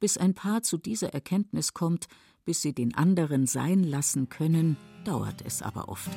bis 0.00 0.16
ein 0.16 0.34
Paar 0.34 0.62
zu 0.62 0.78
dieser 0.78 1.12
Erkenntnis 1.14 1.74
kommt, 1.74 2.06
bis 2.44 2.62
sie 2.62 2.72
den 2.72 2.94
anderen 2.94 3.46
sein 3.46 3.84
lassen 3.84 4.28
können, 4.28 4.76
dauert 5.04 5.42
es 5.44 5.62
aber 5.62 5.88
oft. 5.88 6.10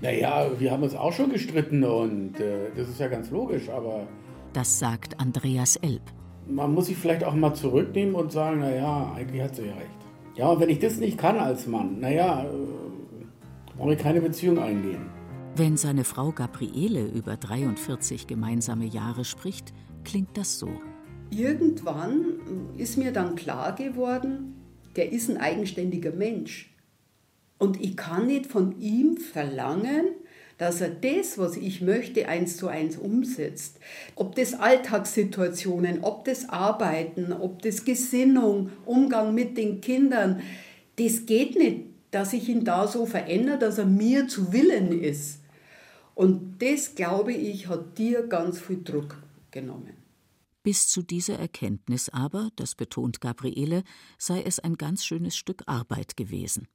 Naja, 0.00 0.50
wir 0.58 0.70
haben 0.70 0.82
uns 0.82 0.94
auch 0.94 1.12
schon 1.12 1.30
gestritten 1.30 1.84
und 1.84 2.38
äh, 2.40 2.70
das 2.76 2.88
ist 2.88 3.00
ja 3.00 3.08
ganz 3.08 3.30
logisch, 3.30 3.68
aber. 3.68 4.06
Das 4.52 4.78
sagt 4.78 5.18
Andreas 5.20 5.76
Elb. 5.76 6.02
Man 6.48 6.74
muss 6.74 6.86
sich 6.86 6.96
vielleicht 6.96 7.24
auch 7.24 7.34
mal 7.34 7.54
zurücknehmen 7.54 8.14
und 8.14 8.30
sagen, 8.32 8.60
naja, 8.60 9.12
eigentlich 9.16 9.42
hat 9.42 9.56
sie 9.56 9.66
ja 9.66 9.74
recht. 9.74 9.90
Ja, 10.34 10.48
und 10.48 10.60
wenn 10.60 10.68
ich 10.68 10.78
das 10.78 10.98
nicht 10.98 11.16
kann 11.16 11.38
als 11.38 11.66
Mann, 11.66 12.00
naja, 12.00 12.44
äh, 12.44 13.76
brauche 13.76 13.94
ich 13.94 13.98
keine 13.98 14.20
Beziehung 14.20 14.58
eingehen. 14.58 15.15
Wenn 15.58 15.78
seine 15.78 16.04
Frau 16.04 16.32
Gabriele 16.32 17.06
über 17.06 17.38
43 17.38 18.26
gemeinsame 18.26 18.84
Jahre 18.84 19.24
spricht, 19.24 19.72
klingt 20.04 20.36
das 20.36 20.58
so. 20.58 20.68
Irgendwann 21.30 22.74
ist 22.76 22.98
mir 22.98 23.10
dann 23.10 23.36
klar 23.36 23.74
geworden, 23.74 24.54
der 24.96 25.12
ist 25.12 25.30
ein 25.30 25.38
eigenständiger 25.38 26.12
Mensch. 26.12 26.76
Und 27.56 27.80
ich 27.80 27.96
kann 27.96 28.26
nicht 28.26 28.44
von 28.44 28.78
ihm 28.82 29.16
verlangen, 29.16 30.08
dass 30.58 30.82
er 30.82 30.90
das, 30.90 31.38
was 31.38 31.56
ich 31.56 31.80
möchte, 31.80 32.28
eins 32.28 32.58
zu 32.58 32.68
eins 32.68 32.98
umsetzt. 32.98 33.78
Ob 34.14 34.34
das 34.34 34.52
Alltagssituationen, 34.52 36.04
ob 36.04 36.26
das 36.26 36.50
Arbeiten, 36.50 37.32
ob 37.32 37.62
das 37.62 37.86
Gesinnung, 37.86 38.72
Umgang 38.84 39.34
mit 39.34 39.56
den 39.56 39.80
Kindern, 39.80 40.42
das 40.96 41.24
geht 41.24 41.56
nicht, 41.56 41.86
dass 42.10 42.34
ich 42.34 42.46
ihn 42.46 42.64
da 42.64 42.86
so 42.86 43.06
verändere, 43.06 43.58
dass 43.58 43.78
er 43.78 43.86
mir 43.86 44.28
zu 44.28 44.52
Willen 44.52 44.92
ist. 45.00 45.40
Und 46.16 46.62
das, 46.62 46.94
glaube 46.94 47.34
ich, 47.34 47.68
hat 47.68 47.98
dir 47.98 48.26
ganz 48.26 48.58
viel 48.58 48.82
Druck 48.82 49.22
genommen. 49.50 49.92
Bis 50.62 50.88
zu 50.88 51.02
dieser 51.02 51.38
Erkenntnis 51.38 52.08
aber, 52.08 52.48
das 52.56 52.74
betont 52.74 53.20
Gabriele, 53.20 53.84
sei 54.16 54.42
es 54.42 54.58
ein 54.58 54.76
ganz 54.76 55.04
schönes 55.04 55.36
Stück 55.36 55.64
Arbeit 55.66 56.16
gewesen. 56.16 56.68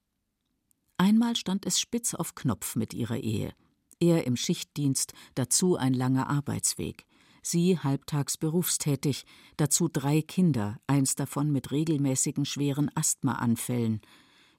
Einmal 0.97 1.35
stand 1.35 1.65
es 1.65 1.79
spitz 1.79 2.13
auf 2.13 2.35
Knopf 2.35 2.75
mit 2.75 2.93
ihrer 2.93 3.17
Ehe. 3.17 3.51
Er 3.99 4.27
im 4.27 4.37
Schichtdienst, 4.37 5.13
dazu 5.33 5.75
ein 5.75 5.95
langer 5.95 6.29
Arbeitsweg. 6.29 7.07
Sie 7.41 7.79
halbtags 7.79 8.37
berufstätig, 8.37 9.25
dazu 9.57 9.87
drei 9.87 10.21
Kinder, 10.21 10.79
eins 10.85 11.15
davon 11.15 11.51
mit 11.51 11.71
regelmäßigen 11.71 12.45
schweren 12.45 12.91
Asthmaanfällen, 12.93 14.01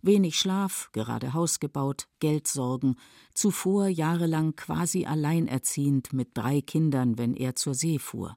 Wenig 0.04 0.36
Schlaf, 0.36 0.90
gerade 0.92 1.32
Haus 1.32 1.60
gebaut, 1.60 2.08
Geldsorgen, 2.18 2.96
zuvor 3.34 3.86
jahrelang 3.86 4.56
quasi 4.56 5.06
alleinerziehend 5.06 6.12
mit 6.12 6.30
drei 6.34 6.60
Kindern, 6.60 7.18
wenn 7.18 7.34
er 7.34 7.54
zur 7.54 7.74
See 7.74 8.00
fuhr. 8.00 8.36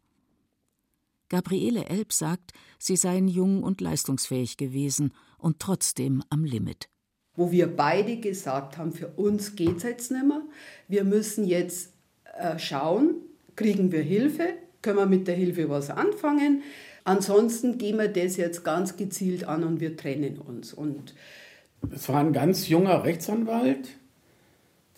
Gabriele 1.29 1.85
Elb 1.85 2.13
sagt, 2.13 2.51
sie 2.77 2.95
seien 2.95 3.27
jung 3.27 3.63
und 3.63 3.81
leistungsfähig 3.81 4.57
gewesen 4.57 5.11
und 5.39 5.59
trotzdem 5.59 6.21
am 6.29 6.45
Limit. 6.45 6.87
Wo 7.35 7.51
wir 7.51 7.67
beide 7.67 8.17
gesagt 8.17 8.77
haben, 8.77 8.93
für 8.93 9.07
uns 9.07 9.55
geht 9.55 9.77
es 9.77 9.83
jetzt 9.83 10.11
nicht 10.11 10.25
mehr. 10.25 10.43
Wir 10.87 11.03
müssen 11.03 11.45
jetzt 11.45 11.93
äh, 12.37 12.59
schauen, 12.59 13.15
kriegen 13.55 13.91
wir 13.91 14.03
Hilfe, 14.03 14.49
können 14.83 14.99
wir 14.99 15.07
mit 15.07 15.27
der 15.27 15.35
Hilfe 15.35 15.67
was 15.67 15.89
anfangen. 15.89 16.61
Ansonsten 17.05 17.79
gehen 17.79 17.97
wir 17.97 18.07
das 18.07 18.37
jetzt 18.37 18.63
ganz 18.63 18.97
gezielt 18.97 19.45
an 19.45 19.63
und 19.63 19.79
wir 19.79 19.97
trennen 19.97 20.37
uns. 20.37 20.73
Und 20.73 21.15
es 21.93 22.09
war 22.09 22.19
ein 22.19 22.33
ganz 22.33 22.67
junger 22.67 23.03
Rechtsanwalt, 23.03 23.89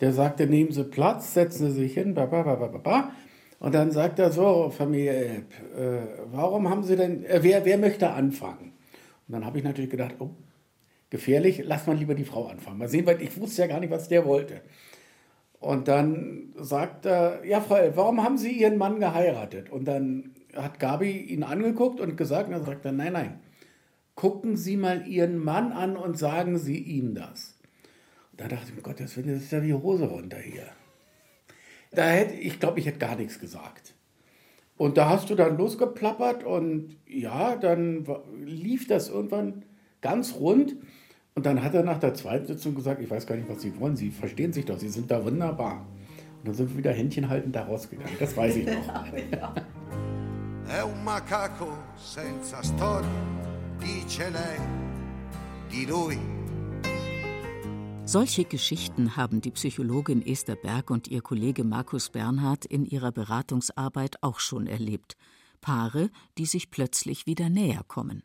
der 0.00 0.12
sagte, 0.12 0.46
nehmen 0.46 0.72
Sie 0.72 0.84
Platz, 0.84 1.34
setzen 1.34 1.70
Sie 1.70 1.80
sich 1.82 1.94
hin, 1.94 2.14
bababababa. 2.14 3.12
Und 3.58 3.74
dann 3.74 3.90
sagt 3.90 4.18
er 4.18 4.30
so, 4.30 4.70
Familie 4.70 5.12
Elb, 5.12 5.52
äh, 5.76 6.00
warum 6.32 6.70
haben 6.70 6.84
Sie 6.84 6.94
denn, 6.94 7.24
äh, 7.24 7.40
wer, 7.42 7.64
wer 7.64 7.78
möchte 7.78 8.10
anfangen? 8.10 8.72
Und 9.26 9.32
dann 9.32 9.44
habe 9.44 9.58
ich 9.58 9.64
natürlich 9.64 9.90
gedacht, 9.90 10.14
oh, 10.20 10.30
gefährlich, 11.10 11.62
lass 11.64 11.86
mal 11.86 11.96
lieber 11.96 12.14
die 12.14 12.24
Frau 12.24 12.46
anfangen. 12.46 12.78
Mal 12.78 12.88
sehen, 12.88 13.06
weil 13.06 13.20
ich 13.20 13.40
wusste 13.40 13.62
ja 13.62 13.68
gar 13.68 13.80
nicht, 13.80 13.90
was 13.90 14.08
der 14.08 14.24
wollte. 14.24 14.60
Und 15.58 15.88
dann 15.88 16.52
sagt 16.56 17.06
er, 17.06 17.44
ja, 17.44 17.60
Frau 17.60 17.76
Elb, 17.76 17.96
warum 17.96 18.22
haben 18.22 18.38
Sie 18.38 18.52
Ihren 18.52 18.78
Mann 18.78 19.00
geheiratet? 19.00 19.70
Und 19.70 19.86
dann 19.86 20.34
hat 20.54 20.78
Gabi 20.78 21.10
ihn 21.10 21.42
angeguckt 21.42 22.00
und 22.00 22.16
gesagt, 22.16 22.46
und 22.48 22.54
dann 22.54 22.64
sagt 22.64 22.84
er, 22.84 22.92
nein, 22.92 23.12
nein, 23.12 23.40
gucken 24.18 24.56
Sie 24.56 24.76
mal 24.76 25.06
Ihren 25.06 25.38
Mann 25.38 25.70
an 25.70 25.96
und 25.96 26.18
sagen 26.18 26.58
Sie 26.58 26.76
ihm 26.76 27.14
das. 27.14 27.54
Und 28.32 28.40
da 28.40 28.48
dachte 28.48 28.72
ich, 28.76 28.82
Gott, 28.82 28.98
das 28.98 29.16
ist 29.16 29.52
ja 29.52 29.62
wie 29.62 29.72
Hose 29.72 30.06
runter 30.06 30.38
hier. 30.38 30.66
Da 31.92 32.02
hätte, 32.02 32.34
ich 32.34 32.58
glaube, 32.58 32.80
ich 32.80 32.86
hätte 32.86 32.98
gar 32.98 33.14
nichts 33.14 33.38
gesagt. 33.38 33.94
Und 34.76 34.96
da 34.96 35.08
hast 35.08 35.30
du 35.30 35.36
dann 35.36 35.56
losgeplappert 35.56 36.42
und 36.42 36.96
ja, 37.06 37.54
dann 37.54 38.08
lief 38.44 38.88
das 38.88 39.08
irgendwann 39.08 39.64
ganz 40.00 40.34
rund. 40.34 40.74
Und 41.36 41.46
dann 41.46 41.62
hat 41.62 41.74
er 41.74 41.84
nach 41.84 42.00
der 42.00 42.14
zweiten 42.14 42.46
Sitzung 42.46 42.74
gesagt, 42.74 43.00
ich 43.00 43.08
weiß 43.08 43.24
gar 43.24 43.36
nicht, 43.36 43.48
was 43.48 43.62
Sie 43.62 43.78
wollen. 43.78 43.94
Sie 43.94 44.10
verstehen 44.10 44.52
sich 44.52 44.64
doch, 44.64 44.80
Sie 44.80 44.88
sind 44.88 45.12
da 45.12 45.24
wunderbar. 45.24 45.86
Und 46.38 46.48
dann 46.48 46.54
sind 46.54 46.70
wir 46.70 46.78
wieder 46.78 46.92
Händchen 46.92 47.28
haltend 47.28 47.54
da 47.54 47.66
rausgegangen. 47.66 48.16
Das 48.18 48.36
weiß 48.36 48.56
ich 48.56 48.66
noch. 48.66 49.54
È 50.68 50.82
un 50.82 51.02
macaco 51.02 51.94
senza 51.94 52.62
storia, 52.62 53.08
dice 53.80 54.30
lei, 54.30 54.58
di 55.70 55.86
lui 55.86 56.18
solche 58.10 58.44
Geschichten 58.44 59.16
haben 59.18 59.42
die 59.42 59.50
Psychologin 59.50 60.26
Esther 60.26 60.56
Berg 60.56 60.90
und 60.90 61.08
ihr 61.08 61.20
Kollege 61.20 61.62
Markus 61.62 62.08
Bernhard 62.08 62.64
in 62.64 62.86
ihrer 62.86 63.12
Beratungsarbeit 63.12 64.16
auch 64.22 64.40
schon 64.40 64.66
erlebt. 64.66 65.14
Paare, 65.60 66.08
die 66.38 66.46
sich 66.46 66.70
plötzlich 66.70 67.26
wieder 67.26 67.50
näher 67.50 67.82
kommen. 67.86 68.22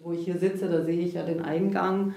Wo 0.00 0.10
ich 0.10 0.24
hier 0.24 0.38
sitze, 0.38 0.68
da 0.68 0.82
sehe 0.84 0.98
ich 0.98 1.14
ja 1.14 1.24
den 1.24 1.40
Eingang 1.40 2.14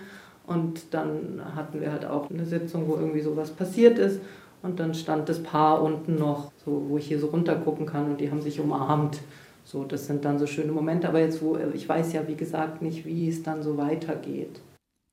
und 0.48 0.96
dann 0.96 1.44
hatten 1.53 1.79
wir 1.79 1.91
halt 1.91 2.05
auch 2.05 2.32
eine 2.32 2.48
Sitzung, 2.48 2.88
wo 2.88 2.96
irgendwie 2.96 3.22
sowas 3.22 3.51
passiert 3.51 4.00
ist 4.00 4.20
und 4.63 4.79
dann 4.79 4.96
stand 4.96 5.29
das 5.29 5.44
Paar 5.44 5.84
unten 5.84 6.15
noch, 6.15 6.51
so, 6.65 6.86
wo 6.89 6.98
ich 6.98 7.05
hier 7.05 7.20
so 7.20 7.27
runter 7.27 7.55
gucken 7.55 7.86
kann 7.86 8.10
und 8.10 8.20
die 8.20 8.32
haben 8.32 8.41
sich 8.41 8.60
umarmt. 8.60 9.20
So, 9.65 9.84
das 9.84 10.05
sind 10.05 10.24
dann 10.24 10.38
so 10.38 10.45
schöne 10.45 10.72
Momente, 10.72 11.10
aber 11.10 11.19
jetzt, 11.19 11.41
wo 11.41 11.57
ich 11.57 11.89
weiß 11.89 12.13
ja, 12.13 12.27
wie 12.27 12.36
gesagt, 12.36 12.84
nicht, 12.84 13.03
wie 13.05 13.27
es 13.27 13.41
dann 13.41 13.63
so 13.63 13.77
weitergeht. 13.77 14.62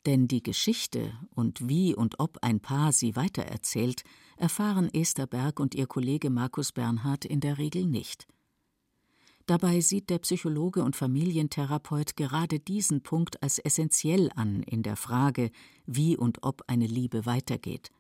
Denn 0.05 0.29
die 0.29 0.43
Geschichte 0.43 1.13
und 1.35 1.69
wie 1.69 1.95
und 1.95 2.21
ob 2.21 2.39
ein 2.43 2.61
Paar 2.61 2.93
sie 2.93 3.17
weitererzählt, 3.17 4.03
erfahren 4.37 4.93
Esther 4.93 5.27
Berg 5.27 5.59
und 5.59 5.75
ihr 5.75 5.87
Kollege 5.87 6.29
Markus 6.29 6.73
Bernhard 6.73 7.25
in 7.25 7.41
der 7.41 7.57
Regel 7.57 7.87
nicht. 7.87 8.27
Dabei 9.47 9.81
sieht 9.81 10.11
der 10.11 10.19
Psychologe 10.19 10.83
und 10.83 10.97
Familientherapeut 10.97 12.17
gerade 12.17 12.61
diesen 12.61 13.03
Punkt 13.03 13.43
als 13.43 13.59
essentiell 13.59 14.31
an 14.37 14.63
in 14.65 14.83
der 14.83 14.97
Frage, 14.97 15.51
wie 15.87 16.17
und 16.17 16.43
ob 16.43 16.63
eine 16.67 16.87
Liebe 16.87 17.25
weitergeht. 17.25 17.91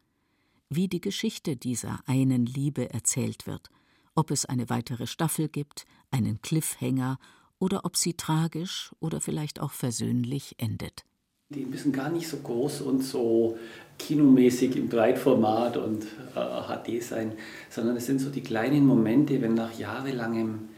Wie 0.68 0.88
die 0.88 1.00
Geschichte 1.00 1.56
dieser 1.56 2.00
einen 2.06 2.46
Liebe 2.46 2.92
erzählt 2.92 3.46
wird, 3.46 3.70
ob 4.14 4.30
es 4.30 4.44
eine 4.44 4.70
weitere 4.70 5.06
Staffel 5.06 5.48
gibt, 5.48 5.84
einen 6.10 6.40
Cliffhanger 6.42 7.18
oder 7.58 7.84
ob 7.84 7.96
sie 7.96 8.14
tragisch 8.14 8.92
oder 9.00 9.20
vielleicht 9.20 9.60
auch 9.60 9.72
versöhnlich 9.72 10.56
endet 10.58 11.04
die 11.52 11.64
müssen 11.64 11.92
gar 11.92 12.10
nicht 12.10 12.28
so 12.28 12.38
groß 12.38 12.80
und 12.82 13.02
so 13.02 13.58
kinomäßig 13.98 14.76
im 14.76 14.88
Breitformat 14.88 15.76
und 15.76 16.04
äh, 16.34 16.98
HD 16.98 17.02
sein, 17.02 17.32
sondern 17.70 17.96
es 17.96 18.06
sind 18.06 18.20
so 18.20 18.30
die 18.30 18.40
kleinen 18.40 18.86
Momente, 18.86 19.40
wenn 19.40 19.54
nach 19.54 19.78
jahrelangem 19.78 20.68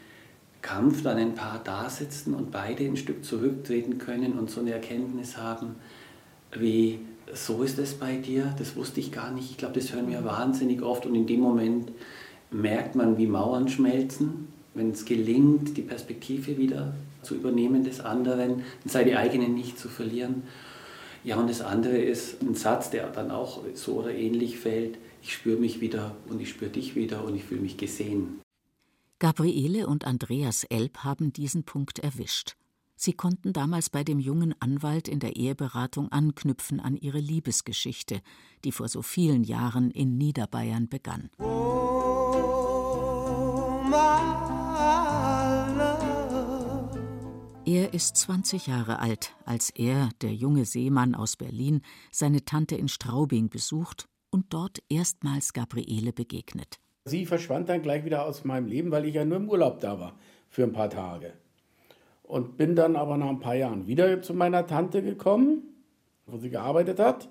Kampf 0.61 1.03
dann 1.03 1.19
ein 1.19 1.35
Paar 1.35 1.61
da 1.63 1.89
sitzen 1.89 2.35
und 2.35 2.51
beide 2.51 2.85
ein 2.85 2.97
Stück 2.97 3.25
zurücktreten 3.25 3.99
können 3.99 4.39
und 4.39 4.51
so 4.51 4.61
eine 4.61 4.73
Erkenntnis 4.73 5.37
haben, 5.37 5.77
wie 6.57 7.01
so 7.33 7.63
ist 7.63 7.79
es 7.79 7.95
bei 7.95 8.17
dir, 8.17 8.55
das 8.59 8.77
wusste 8.77 9.01
ich 9.01 9.11
gar 9.11 9.31
nicht. 9.31 9.51
Ich 9.51 9.57
glaube, 9.57 9.79
das 9.79 9.93
hören 9.93 10.09
wir 10.11 10.25
wahnsinnig 10.25 10.83
oft 10.83 11.07
und 11.07 11.15
in 11.15 11.27
dem 11.27 11.41
Moment 11.41 11.91
merkt 12.55 12.95
man, 12.95 13.19
wie 13.19 13.27
Mauern 13.27 13.69
schmelzen, 13.69 14.49
wenn 14.75 14.91
es 14.91 15.05
gelingt, 15.05 15.77
die 15.77 15.83
Perspektive 15.83 16.57
wieder 16.57 16.95
zu 17.23 17.35
übernehmen 17.35 17.85
des 17.85 18.01
anderen 18.01 18.63
und 18.85 18.91
seine 18.91 19.19
eigene 19.19 19.49
nicht 19.49 19.79
zu 19.79 19.89
verlieren. 19.89 20.45
Ja, 21.25 21.37
und 21.37 21.49
das 21.49 21.63
andere 21.63 21.97
ist 21.97 22.43
ein 22.43 22.55
Satz, 22.55 22.91
der 22.91 23.09
dann 23.11 23.31
auch 23.31 23.61
so 23.75 23.95
oder 23.95 24.15
ähnlich 24.15 24.59
fällt. 24.59 24.99
Ich 25.23 25.33
spüre 25.33 25.59
mich 25.59 25.81
wieder 25.81 26.15
und 26.29 26.41
ich 26.41 26.51
spüre 26.51 26.71
dich 26.71 26.95
wieder 26.95 27.25
und 27.25 27.35
ich 27.35 27.45
fühle 27.45 27.63
mich 27.63 27.77
gesehen. 27.77 28.41
Gabriele 29.19 29.87
und 29.87 30.07
Andreas 30.07 30.65
Elb 30.65 30.99
haben 30.99 31.33
diesen 31.33 31.65
Punkt 31.65 31.99
erwischt. 31.99 32.57
Sie 32.97 33.15
konnten 33.15 33.53
damals 33.53 33.91
bei 33.91 34.05
dem 34.05 34.21
jungen 34.21 34.55
Anwalt 34.61 35.09
in 35.09 35.19
der 35.19 35.37
Eheberatung 35.37 36.13
anknüpfen 36.13 36.79
an 36.79 36.97
ihre 36.97 37.19
Liebesgeschichte, 37.19 38.21
die 38.65 38.73
vor 38.73 38.89
so 38.89 39.03
vielen 39.03 39.45
Jahren 39.45 39.91
in 39.91 40.17
Niederbayern 40.17 40.89
begann. 40.89 41.31
Oh, 41.39 41.74
er 47.75 47.93
ist 47.93 48.17
20 48.17 48.67
Jahre 48.67 49.01
alt, 49.01 49.35
als 49.45 49.71
er, 49.71 50.09
der 50.23 50.33
junge 50.33 50.65
Seemann 50.65 51.15
aus 51.15 51.37
Berlin, 51.37 51.83
seine 52.13 52.45
Tante 52.45 52.77
in 52.77 52.89
Straubing 52.89 53.51
besucht 53.51 54.07
und 54.31 54.47
dort 54.55 54.79
erstmals 54.89 55.53
Gabriele 55.53 56.13
begegnet. 56.13 56.79
Sie 57.05 57.27
verschwand 57.27 57.69
dann 57.69 57.83
gleich 57.83 58.05
wieder 58.05 58.27
aus 58.27 58.45
meinem 58.45 58.67
Leben, 58.67 58.91
weil 58.91 59.05
ich 59.07 59.15
ja 59.15 59.25
nur 59.25 59.39
im 59.39 59.49
Urlaub 59.49 59.81
da 59.81 59.99
war 59.99 60.15
für 60.49 60.63
ein 60.63 60.73
paar 60.73 60.89
Tage. 60.89 61.33
Und 62.23 62.57
bin 62.57 62.77
dann 62.77 62.97
aber 62.97 63.17
nach 63.17 63.29
ein 63.29 63.41
paar 63.41 63.57
Jahren 63.57 63.87
wieder 63.87 64.23
zu 64.23 64.35
meiner 64.35 64.67
Tante 64.67 65.03
gekommen, 65.03 65.63
wo 66.27 66.39
sie 66.39 66.51
gearbeitet 66.51 66.99
hat. 66.99 67.29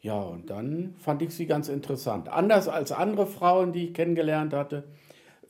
Ja, 0.00 0.20
und 0.20 0.50
dann 0.50 0.94
fand 0.96 1.22
ich 1.22 1.34
sie 1.34 1.46
ganz 1.46 1.68
interessant. 1.68 2.28
Anders 2.28 2.66
als 2.66 2.92
andere 2.92 3.26
Frauen, 3.26 3.72
die 3.72 3.88
ich 3.88 3.94
kennengelernt 3.94 4.52
hatte 4.52 4.84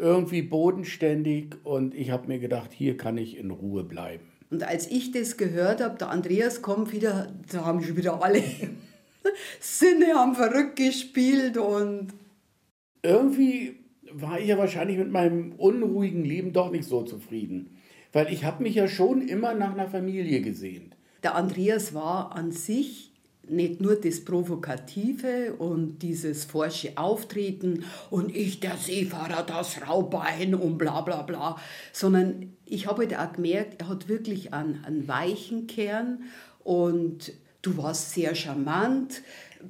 irgendwie 0.02 0.42
bodenständig 0.42 1.54
und 1.62 1.94
ich 1.94 2.10
habe 2.10 2.26
mir 2.26 2.40
gedacht, 2.40 2.72
hier 2.72 2.96
kann 2.96 3.16
ich 3.16 3.38
in 3.38 3.52
Ruhe 3.52 3.84
bleiben. 3.84 4.24
Und 4.50 4.64
als 4.64 4.90
ich 4.90 5.12
das 5.12 5.36
gehört 5.36 5.80
habe, 5.80 5.96
der 5.96 6.10
Andreas 6.10 6.60
kommt 6.60 6.92
wieder, 6.92 7.32
da 7.52 7.64
haben 7.64 7.82
schon 7.82 7.96
wieder 7.96 8.20
alle 8.20 8.42
Sinne 9.60 10.14
haben 10.14 10.34
verrückt 10.34 10.74
gespielt 10.74 11.56
und 11.56 12.08
irgendwie 13.04 13.76
war 14.10 14.40
ich 14.40 14.48
ja 14.48 14.58
wahrscheinlich 14.58 14.98
mit 14.98 15.12
meinem 15.12 15.52
unruhigen 15.52 16.24
Leben 16.24 16.52
doch 16.52 16.72
nicht 16.72 16.84
so 16.84 17.02
zufrieden, 17.02 17.76
weil 18.12 18.32
ich 18.32 18.44
habe 18.44 18.64
mich 18.64 18.74
ja 18.74 18.88
schon 18.88 19.22
immer 19.22 19.54
nach 19.54 19.72
einer 19.72 19.88
Familie 19.88 20.40
gesehnt. 20.40 20.96
Der 21.22 21.36
Andreas 21.36 21.94
war 21.94 22.34
an 22.34 22.50
sich 22.50 23.11
nicht 23.48 23.80
nur 23.80 23.96
das 23.96 24.24
Provokative 24.24 25.54
und 25.58 25.98
dieses 25.98 26.44
forsche 26.44 26.96
Auftreten 26.96 27.84
und 28.10 28.34
ich, 28.34 28.60
der 28.60 28.76
Seefahrer, 28.76 29.42
das 29.42 29.86
Raubein 29.86 30.54
und 30.54 30.78
bla 30.78 31.00
bla 31.00 31.22
bla, 31.22 31.56
sondern 31.92 32.52
ich 32.66 32.86
habe 32.86 33.02
halt 33.02 33.16
auch 33.16 33.32
gemerkt, 33.34 33.80
er 33.80 33.88
hat 33.88 34.08
wirklich 34.08 34.54
einen, 34.54 34.84
einen 34.84 35.08
weichen 35.08 35.66
Kern 35.66 36.22
und 36.62 37.32
du 37.62 37.76
warst 37.76 38.12
sehr 38.12 38.34
charmant. 38.34 39.22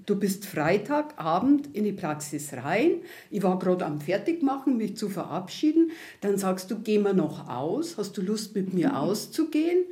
Du 0.06 0.18
bist 0.18 0.46
Freitagabend 0.46 1.74
in 1.74 1.84
die 1.84 1.92
Praxis 1.92 2.52
rein. 2.54 3.00
Ich 3.30 3.42
war 3.42 3.58
gerade 3.58 3.84
am 3.84 4.00
Fertigmachen, 4.00 4.78
mich 4.78 4.96
zu 4.96 5.10
verabschieden. 5.10 5.90
Dann 6.22 6.38
sagst 6.38 6.70
du, 6.70 6.78
gehen 6.78 7.02
wir 7.02 7.12
noch 7.12 7.48
aus? 7.48 7.98
Hast 7.98 8.16
du 8.16 8.22
Lust, 8.22 8.54
mit 8.54 8.72
mir 8.72 8.98
auszugehen? 8.98 9.84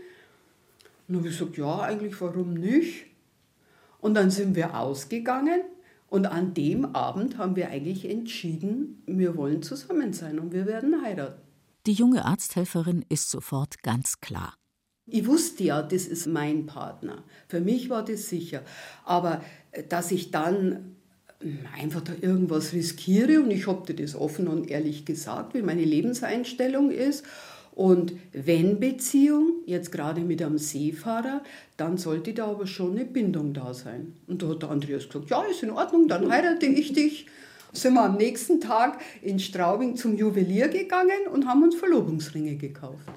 Und 1.06 1.14
dann 1.14 1.16
habe 1.18 1.28
ich 1.28 1.38
gesagt, 1.38 1.58
ja, 1.58 1.80
eigentlich, 1.80 2.18
warum 2.20 2.54
nicht? 2.54 3.09
Und 4.00 4.14
dann 4.14 4.30
sind 4.30 4.54
wir 4.54 4.78
ausgegangen 4.78 5.60
und 6.08 6.26
an 6.26 6.54
dem 6.54 6.94
Abend 6.94 7.38
haben 7.38 7.56
wir 7.56 7.68
eigentlich 7.70 8.08
entschieden, 8.08 9.02
wir 9.06 9.36
wollen 9.36 9.62
zusammen 9.62 10.12
sein 10.12 10.38
und 10.38 10.52
wir 10.52 10.66
werden 10.66 11.02
heiraten. 11.02 11.40
Die 11.86 11.92
junge 11.92 12.24
Arzthelferin 12.24 13.04
ist 13.08 13.30
sofort 13.30 13.82
ganz 13.82 14.20
klar. 14.20 14.54
Ich 15.06 15.26
wusste 15.26 15.64
ja, 15.64 15.82
das 15.82 16.06
ist 16.06 16.26
mein 16.26 16.66
Partner. 16.66 17.24
Für 17.48 17.60
mich 17.60 17.90
war 17.90 18.04
das 18.04 18.28
sicher. 18.28 18.62
Aber 19.04 19.42
äh, 19.72 19.82
dass 19.82 20.10
ich 20.10 20.30
dann 20.30 20.96
hm, 21.40 21.60
einfach 21.80 22.02
da 22.02 22.12
irgendwas 22.20 22.72
riskiere 22.72 23.40
und 23.40 23.50
ich 23.50 23.66
habe 23.66 23.92
dir 23.92 24.02
das 24.02 24.14
offen 24.14 24.46
und 24.46 24.70
ehrlich 24.70 25.04
gesagt, 25.04 25.54
wie 25.54 25.62
meine 25.62 25.84
Lebenseinstellung 25.84 26.90
ist 26.90 27.24
Und 27.80 28.12
wenn 28.34 28.78
Beziehung, 28.78 29.62
jetzt 29.64 29.90
gerade 29.90 30.20
mit 30.20 30.42
einem 30.42 30.58
Seefahrer, 30.58 31.42
dann 31.78 31.96
sollte 31.96 32.34
da 32.34 32.48
aber 32.48 32.66
schon 32.66 32.90
eine 32.90 33.06
Bindung 33.06 33.54
da 33.54 33.72
sein. 33.72 34.16
Und 34.26 34.42
da 34.42 34.48
hat 34.48 34.60
der 34.60 34.70
Andreas 34.70 35.08
gesagt, 35.08 35.30
ja, 35.30 35.42
ist 35.44 35.62
in 35.62 35.70
Ordnung, 35.70 36.06
dann 36.06 36.30
heirate 36.30 36.66
ich 36.66 36.92
dich. 36.92 37.24
Sind 37.72 37.94
wir 37.94 38.04
am 38.04 38.18
nächsten 38.18 38.60
Tag 38.60 39.00
in 39.22 39.38
Straubing 39.38 39.96
zum 39.96 40.14
Juwelier 40.14 40.68
gegangen 40.68 41.26
und 41.32 41.46
haben 41.46 41.62
uns 41.62 41.74
Verlobungsringe 41.74 42.56
gekauft. 42.56 43.08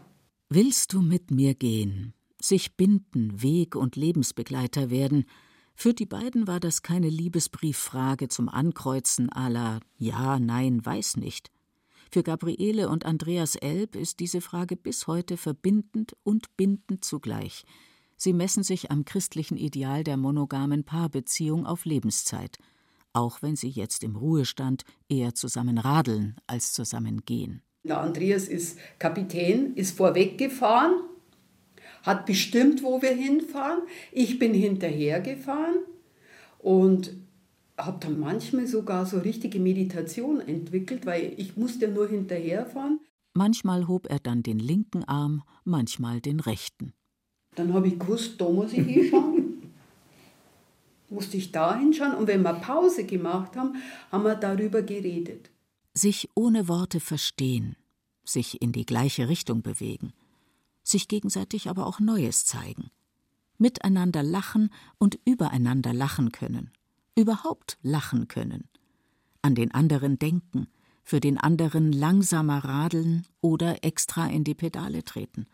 Willst 0.48 0.94
du 0.94 1.02
mit 1.02 1.30
mir 1.30 1.56
gehen, 1.56 2.14
sich 2.40 2.78
binden, 2.78 3.44
Weg 3.44 3.76
und 3.76 3.98
Lebensbegleiter 3.98 4.90
werden? 4.90 5.26
Für 5.76 5.94
die 5.94 6.06
beiden 6.06 6.48
war 6.48 6.62
das 6.62 6.82
keine 6.82 7.10
Liebesbrieffrage 7.10 8.30
zum 8.30 8.48
Ankreuzen 8.48 9.30
aller 9.30 9.82
Ja, 9.98 10.40
Nein, 10.40 10.86
weiß 10.86 11.18
nicht. 11.18 11.52
Für 12.14 12.22
Gabriele 12.22 12.90
und 12.90 13.08
Andreas 13.08 13.56
Elb 13.56 13.96
ist 13.96 14.20
diese 14.20 14.40
Frage 14.40 14.76
bis 14.76 15.08
heute 15.08 15.36
verbindend 15.36 16.16
und 16.22 16.56
bindend 16.58 17.04
zugleich. 17.04 17.64
Sie 18.18 18.34
messen 18.34 18.62
sich 18.62 18.92
am 18.92 19.04
christlichen 19.04 19.58
Ideal 19.58 20.04
der 20.04 20.18
monogamen 20.18 20.84
Paarbeziehung 20.84 21.66
auf 21.66 21.86
Lebenszeit, 21.86 22.60
auch 23.14 23.42
wenn 23.42 23.56
sie 23.56 23.70
jetzt 23.70 24.04
im 24.04 24.16
Ruhestand 24.16 24.84
eher 25.10 25.34
zusammen 25.34 25.80
radeln 25.80 26.36
als 26.46 26.72
zusammen 26.72 27.26
gehen. 27.26 27.64
Der 27.84 28.00
Andreas 28.00 28.48
ist 28.48 28.78
Kapitän, 29.00 29.74
ist 29.74 29.98
vorweggefahren, 29.98 30.94
hat 32.04 32.28
bestimmt, 32.28 32.84
wo 32.84 33.02
wir 33.02 33.16
hinfahren. 33.16 33.82
Ich 34.12 34.38
bin 34.38 34.54
hinterhergefahren 34.54 35.78
und 36.60 37.23
habe 37.78 38.00
dann 38.00 38.20
manchmal 38.20 38.68
sogar 38.68 39.06
so 39.06 39.20
richtige 39.20 39.60
Meditation 39.60 40.40
entwickelt, 40.40 41.06
weil 41.06 41.34
ich 41.38 41.58
musste 41.58 41.88
nur 41.88 42.08
hinterherfahren. 42.08 43.00
Manchmal 43.34 43.88
hob 43.88 44.08
er 44.10 44.20
dann 44.20 44.44
den 44.44 44.60
linken 44.60 45.04
Arm, 45.06 45.44
manchmal 45.64 46.22
den 46.22 46.40
rechten. 46.40 46.94
Dann 47.56 47.74
habe 47.74 47.88
ich 47.88 48.00
gewusst, 48.00 48.40
da 48.40 48.50
muss 48.50 48.74
ich 48.74 48.86
hinschauen. 48.86 49.54
musste 51.10 51.38
ich 51.38 51.52
da 51.52 51.78
hinschauen. 51.78 52.16
Und 52.16 52.28
wenn 52.28 52.44
wir 52.44 52.54
Pause 52.54 53.06
gemacht 53.06 53.56
haben, 53.56 53.76
haben 54.12 54.24
wir 54.24 54.36
darüber 54.36 54.82
geredet. 54.82 55.50
Sich 55.94 56.30
ohne 56.36 56.68
Worte 56.68 57.00
verstehen, 57.00 57.76
sich 58.24 58.62
in 58.62 58.72
die 58.72 58.86
gleiche 58.86 59.30
Richtung 59.30 59.62
bewegen, 59.62 60.14
sich 60.84 61.08
gegenseitig 61.08 61.70
aber 61.70 61.86
auch 61.86 62.00
Neues 62.00 62.46
zeigen, 62.46 62.90
miteinander 63.60 64.24
lachen 64.24 64.72
und 64.98 65.20
übereinander 65.26 65.94
lachen 65.94 66.32
können 66.32 66.72
überhaupt 67.16 67.78
lachen 67.82 68.28
können, 68.28 68.68
an 69.42 69.56
den 69.56 69.72
anderen 69.74 70.20
denken, 70.20 70.68
für 71.04 71.20
den 71.20 71.38
anderen 71.38 71.92
langsamer 71.92 72.64
radeln 72.64 73.28
oder 73.42 73.84
extra 73.84 74.28
in 74.28 74.44
die 74.44 74.56
Pedale 74.56 75.04
treten, 75.04 75.48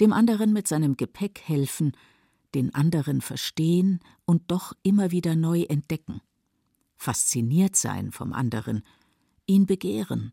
dem 0.00 0.12
anderen 0.12 0.52
mit 0.52 0.68
seinem 0.68 0.96
Gepäck 0.96 1.40
helfen, 1.44 1.92
den 2.54 2.74
anderen 2.74 3.20
verstehen 3.20 4.00
und 4.24 4.50
doch 4.50 4.72
immer 4.82 5.10
wieder 5.10 5.34
neu 5.34 5.62
entdecken, 5.62 6.20
fasziniert 6.96 7.76
sein 7.76 8.12
vom 8.12 8.32
anderen, 8.32 8.82
ihn 9.46 9.66
begehren, 9.66 10.32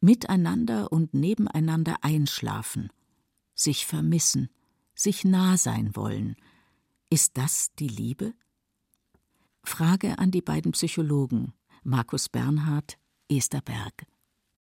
miteinander 0.00 0.90
und 0.90 1.12
nebeneinander 1.14 1.96
einschlafen, 2.02 2.90
sich 3.54 3.86
vermissen, 3.86 4.48
sich 4.94 5.24
nah 5.24 5.56
sein 5.56 5.94
wollen. 5.94 6.36
Ist 7.10 7.36
das 7.36 7.74
die 7.78 7.88
Liebe? 7.88 8.32
Frage 9.62 10.18
an 10.18 10.30
die 10.30 10.40
beiden 10.40 10.72
Psychologen 10.72 11.52
Markus 11.82 12.28
Bernhard, 12.28 12.98
Esther 13.30 13.60
Berg. 13.60 14.06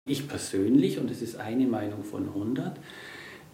Ich 0.07 0.29
persönlich, 0.29 0.99
und 0.99 1.11
es 1.11 1.23
ist 1.23 1.37
eine 1.37 1.67
Meinung 1.67 2.05
von 2.05 2.29
100, 2.29 2.79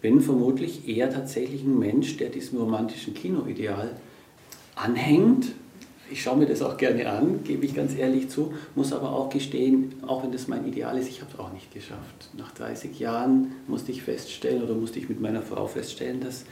bin 0.01 0.21
vermutlich 0.21 0.87
eher 0.87 1.09
tatsächlich 1.09 1.63
ein 1.63 1.77
Mensch, 1.77 2.17
der 2.17 2.29
diesem 2.29 2.59
romantischen 2.59 3.13
Kinoideal 3.13 3.95
anhängt. 4.75 5.53
Ich 6.11 6.23
schaue 6.23 6.37
mir 6.37 6.45
das 6.45 6.61
auch 6.61 6.77
gerne 6.77 7.09
an, 7.09 7.43
gebe 7.43 7.65
ich 7.65 7.75
ganz 7.75 7.95
ehrlich 7.95 8.29
zu, 8.29 8.53
muss 8.75 8.93
aber 8.93 9.11
auch 9.11 9.29
gestehen, 9.29 9.95
auch 10.07 10.23
wenn 10.23 10.31
das 10.31 10.47
mein 10.47 10.67
Ideal 10.67 10.97
ist, 10.97 11.09
ich 11.09 11.21
habe 11.21 11.31
es 11.33 11.39
auch 11.39 11.53
nicht 11.53 11.73
geschafft. 11.73 12.29
Nach 12.37 12.51
30 12.51 12.97
Jahren 12.99 13.51
musste 13.67 13.91
ich 13.91 14.03
feststellen 14.03 14.63
oder 14.63 14.73
musste 14.73 14.99
ich 14.99 15.09
mit 15.09 15.21
meiner 15.21 15.41
Frau 15.41 15.67
feststellen, 15.67 16.21
dass 16.21 16.45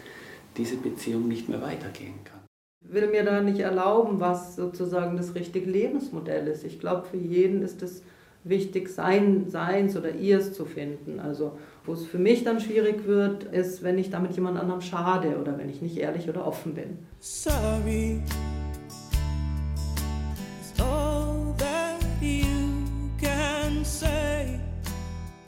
diese 0.57 0.77
Beziehung 0.77 1.27
nicht 1.27 1.49
mehr 1.49 1.61
weitergehen 1.61 2.15
kann 2.23 2.36
will 2.81 3.07
mir 3.07 3.23
da 3.23 3.41
nicht 3.41 3.59
erlauben, 3.59 4.19
was 4.19 4.55
sozusagen 4.55 5.17
das 5.17 5.35
richtige 5.35 5.69
Lebensmodell 5.69 6.47
ist. 6.47 6.63
Ich 6.63 6.79
glaube, 6.79 7.05
für 7.05 7.17
jeden 7.17 7.61
ist 7.61 7.81
es 7.81 8.03
wichtig, 8.43 8.89
sein, 8.89 9.45
seins 9.49 9.97
oder 9.97 10.11
ihrs 10.11 10.53
zu 10.53 10.65
finden. 10.65 11.19
Also, 11.19 11.57
wo 11.85 11.93
es 11.93 12.05
für 12.05 12.17
mich 12.17 12.43
dann 12.43 12.59
schwierig 12.59 13.05
wird, 13.05 13.43
ist, 13.43 13.83
wenn 13.83 13.97
ich 13.97 14.09
damit 14.09 14.33
jemand 14.33 14.57
anderem 14.59 14.81
schade 14.81 15.37
oder 15.39 15.57
wenn 15.57 15.69
ich 15.69 15.81
nicht 15.81 15.97
ehrlich 15.97 16.29
oder 16.29 16.47
offen 16.47 16.73
bin. 16.73 16.99
Sorry. 17.19 18.21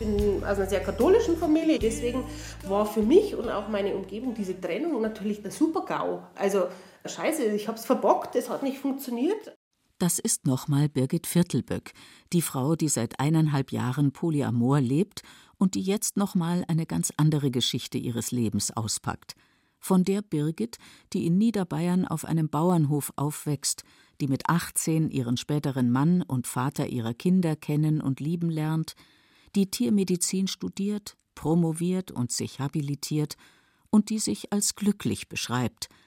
Ich 0.02 0.06
bin 0.06 0.44
aus 0.44 0.58
einer 0.58 0.66
sehr 0.66 0.80
katholischen 0.80 1.36
Familie, 1.36 1.78
deswegen 1.78 2.24
war 2.68 2.86
für 2.86 3.02
mich 3.02 3.36
und 3.36 3.50
auch 3.50 3.68
meine 3.68 3.94
Umgebung 3.94 4.34
diese 4.34 4.60
Trennung 4.60 5.02
natürlich 5.02 5.42
der 5.42 5.52
Super-GAU. 5.52 6.20
Also 6.36 6.68
Scheiße, 7.06 7.46
ich 7.46 7.68
habe 7.68 7.78
es 7.78 7.86
verbockt, 7.86 8.36
es 8.36 8.50
hat 8.50 8.64
nicht 8.64 8.80
funktioniert. 8.80 9.58
Das 10.00 10.18
ist 10.18 10.46
nochmal 10.46 10.88
Birgit 10.88 11.28
Viertelböck, 11.28 11.92
die 12.32 12.42
Frau, 12.42 12.76
die 12.76 12.88
seit 12.88 13.20
eineinhalb 13.20 13.72
Jahren 13.72 14.12
Polyamor 14.14 14.80
lebt 14.80 15.24
und 15.58 15.76
die 15.76 15.82
jetzt 15.82 16.16
nochmal 16.16 16.64
eine 16.68 16.86
ganz 16.86 17.12
andere 17.18 17.52
Geschichte 17.52 17.98
ihres 17.98 18.32
Lebens 18.32 18.72
auspackt. 18.72 19.36
Von 19.78 20.04
der 20.04 20.22
Birgit, 20.22 20.78
die 21.14 21.26
in 21.26 21.38
Niederbayern 21.38 22.06
auf 22.06 22.26
einem 22.26 22.50
Bauernhof 22.50 23.12
aufwächst, 23.18 23.84
die 24.22 24.28
mit 24.28 24.50
18 24.50 25.10
ihren 25.10 25.38
späteren 25.38 25.92
Mann 25.92 26.22
und 26.22 26.48
Vater 26.48 26.88
ihrer 26.88 27.14
Kinder 27.14 27.56
kennen 27.56 28.02
und 28.02 28.20
lieben 28.20 28.50
lernt, 28.50 28.96
die 29.56 29.70
Tiermedizin 29.70 30.48
studiert, 30.48 31.18
promoviert 31.36 32.12
und 32.12 32.32
sich 32.32 32.60
habilitiert 32.60 33.36
und 33.90 34.10
die 34.10 34.20
sich 34.20 34.54
als 34.54 34.76
glücklich 34.76 35.28
beschreibt– 35.28 35.90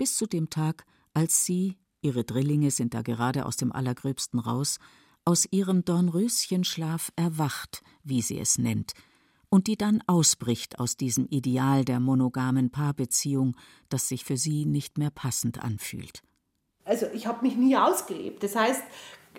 bis 0.00 0.16
zu 0.16 0.26
dem 0.26 0.48
Tag, 0.48 0.86
als 1.12 1.44
sie, 1.44 1.76
ihre 2.00 2.24
Drillinge 2.24 2.70
sind 2.70 2.94
da 2.94 3.02
gerade 3.02 3.44
aus 3.44 3.58
dem 3.58 3.70
Allergröbsten 3.70 4.40
raus, 4.40 4.78
aus 5.26 5.46
ihrem 5.50 5.84
Dornröschenschlaf 5.84 7.12
erwacht, 7.16 7.82
wie 8.02 8.22
sie 8.22 8.38
es 8.38 8.56
nennt, 8.56 8.94
und 9.50 9.66
die 9.66 9.76
dann 9.76 10.02
ausbricht 10.06 10.78
aus 10.78 10.96
diesem 10.96 11.26
Ideal 11.26 11.84
der 11.84 12.00
monogamen 12.00 12.70
Paarbeziehung, 12.70 13.54
das 13.90 14.08
sich 14.08 14.24
für 14.24 14.38
sie 14.38 14.64
nicht 14.64 14.96
mehr 14.96 15.10
passend 15.10 15.62
anfühlt. 15.62 16.22
Also 16.86 17.04
ich 17.12 17.26
habe 17.26 17.46
mich 17.46 17.56
nie 17.56 17.76
ausgelebt. 17.76 18.42
Das 18.42 18.56
heißt, 18.56 18.82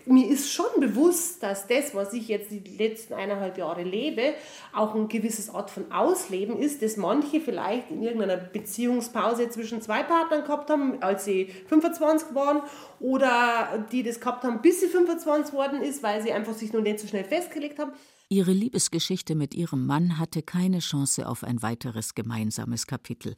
mir 0.05 0.27
ist 0.27 0.51
schon 0.51 0.79
bewusst, 0.79 1.43
dass 1.43 1.67
das, 1.67 1.93
was 1.93 2.13
ich 2.13 2.27
jetzt 2.27 2.51
die 2.51 2.59
letzten 2.59 3.13
eineinhalb 3.13 3.57
Jahre 3.57 3.83
lebe, 3.83 4.33
auch 4.73 4.95
ein 4.95 5.07
gewisses 5.07 5.49
Art 5.49 5.69
von 5.69 5.91
Ausleben 5.91 6.57
ist, 6.57 6.81
das 6.81 6.97
manche 6.97 7.39
vielleicht 7.39 7.91
in 7.91 8.01
irgendeiner 8.01 8.37
Beziehungspause 8.37 9.49
zwischen 9.49 9.81
zwei 9.81 10.03
Partnern 10.03 10.43
gehabt 10.43 10.69
haben, 10.69 11.01
als 11.01 11.25
sie 11.25 11.45
25 11.67 12.33
waren, 12.33 12.61
oder 12.99 13.85
die 13.91 14.03
das 14.03 14.19
gehabt 14.19 14.43
haben, 14.43 14.61
bis 14.61 14.81
sie 14.81 14.87
25 14.87 15.53
worden 15.53 15.81
ist, 15.81 16.03
weil 16.03 16.21
sie 16.21 16.31
einfach 16.31 16.53
sich 16.53 16.73
noch 16.73 16.81
nicht 16.81 16.99
so 16.99 17.07
schnell 17.07 17.25
festgelegt 17.25 17.79
haben. 17.79 17.91
Ihre 18.29 18.53
Liebesgeschichte 18.53 19.35
mit 19.35 19.53
ihrem 19.53 19.85
Mann 19.85 20.17
hatte 20.17 20.41
keine 20.41 20.79
Chance 20.79 21.27
auf 21.27 21.43
ein 21.43 21.61
weiteres 21.61 22.15
gemeinsames 22.15 22.87
Kapitel. 22.87 23.35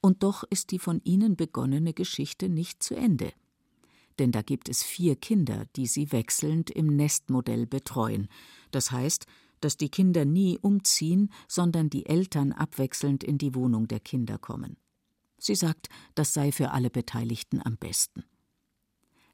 Und 0.00 0.22
doch 0.22 0.44
ist 0.48 0.70
die 0.70 0.78
von 0.78 1.00
ihnen 1.02 1.34
begonnene 1.34 1.92
Geschichte 1.92 2.48
nicht 2.48 2.82
zu 2.82 2.94
Ende 2.94 3.32
denn 4.18 4.32
da 4.32 4.42
gibt 4.42 4.68
es 4.68 4.82
vier 4.82 5.16
Kinder, 5.16 5.66
die 5.76 5.86
sie 5.86 6.12
wechselnd 6.12 6.70
im 6.70 6.96
Nestmodell 6.96 7.66
betreuen. 7.66 8.28
Das 8.70 8.90
heißt, 8.90 9.26
dass 9.60 9.76
die 9.76 9.88
Kinder 9.88 10.24
nie 10.24 10.58
umziehen, 10.58 11.32
sondern 11.48 11.90
die 11.90 12.06
Eltern 12.06 12.52
abwechselnd 12.52 13.24
in 13.24 13.38
die 13.38 13.54
Wohnung 13.54 13.88
der 13.88 14.00
Kinder 14.00 14.38
kommen. 14.38 14.76
Sie 15.38 15.54
sagt, 15.54 15.88
das 16.14 16.32
sei 16.32 16.52
für 16.52 16.70
alle 16.72 16.90
Beteiligten 16.90 17.60
am 17.64 17.76
besten. 17.76 18.24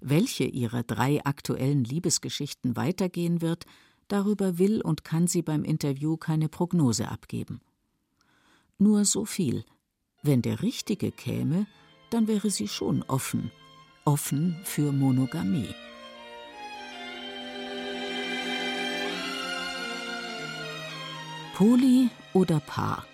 Welche 0.01 0.45
ihrer 0.45 0.83
drei 0.83 1.25
aktuellen 1.25 1.85
Liebesgeschichten 1.85 2.77
weitergehen 2.77 3.41
wird, 3.41 3.65
darüber 4.09 4.59
will 4.59 4.83
und 4.83 5.05
kann 5.05 5.27
sie 5.27 5.43
beim 5.43 5.65
Interview 5.65 6.19
keine 6.19 6.49
Prognose 6.51 7.09
abgeben. 7.09 7.61
Nur 8.77 9.07
so 9.07 9.25
viel. 9.25 9.65
Wenn 10.23 10.43
der 10.43 10.63
Richtige 10.63 11.11
käme, 11.11 11.67
dann 12.11 12.29
wäre 12.29 12.51
sie 12.51 12.69
schon 12.69 13.03
offen 13.05 13.51
offen 14.05 14.57
für 14.65 14.93
Monogamie. 14.93 15.75
Poly 21.55 22.11
oder 22.33 22.61
Paar? 22.61 23.07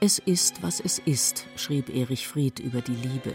Es 0.00 0.18
ist, 0.18 0.62
was 0.62 0.80
es 0.80 0.98
ist, 0.98 1.46
schrieb 1.56 1.88
Erich 1.88 2.26
Fried 2.26 2.58
über 2.58 2.80
die 2.80 2.96
Liebe. 2.96 3.34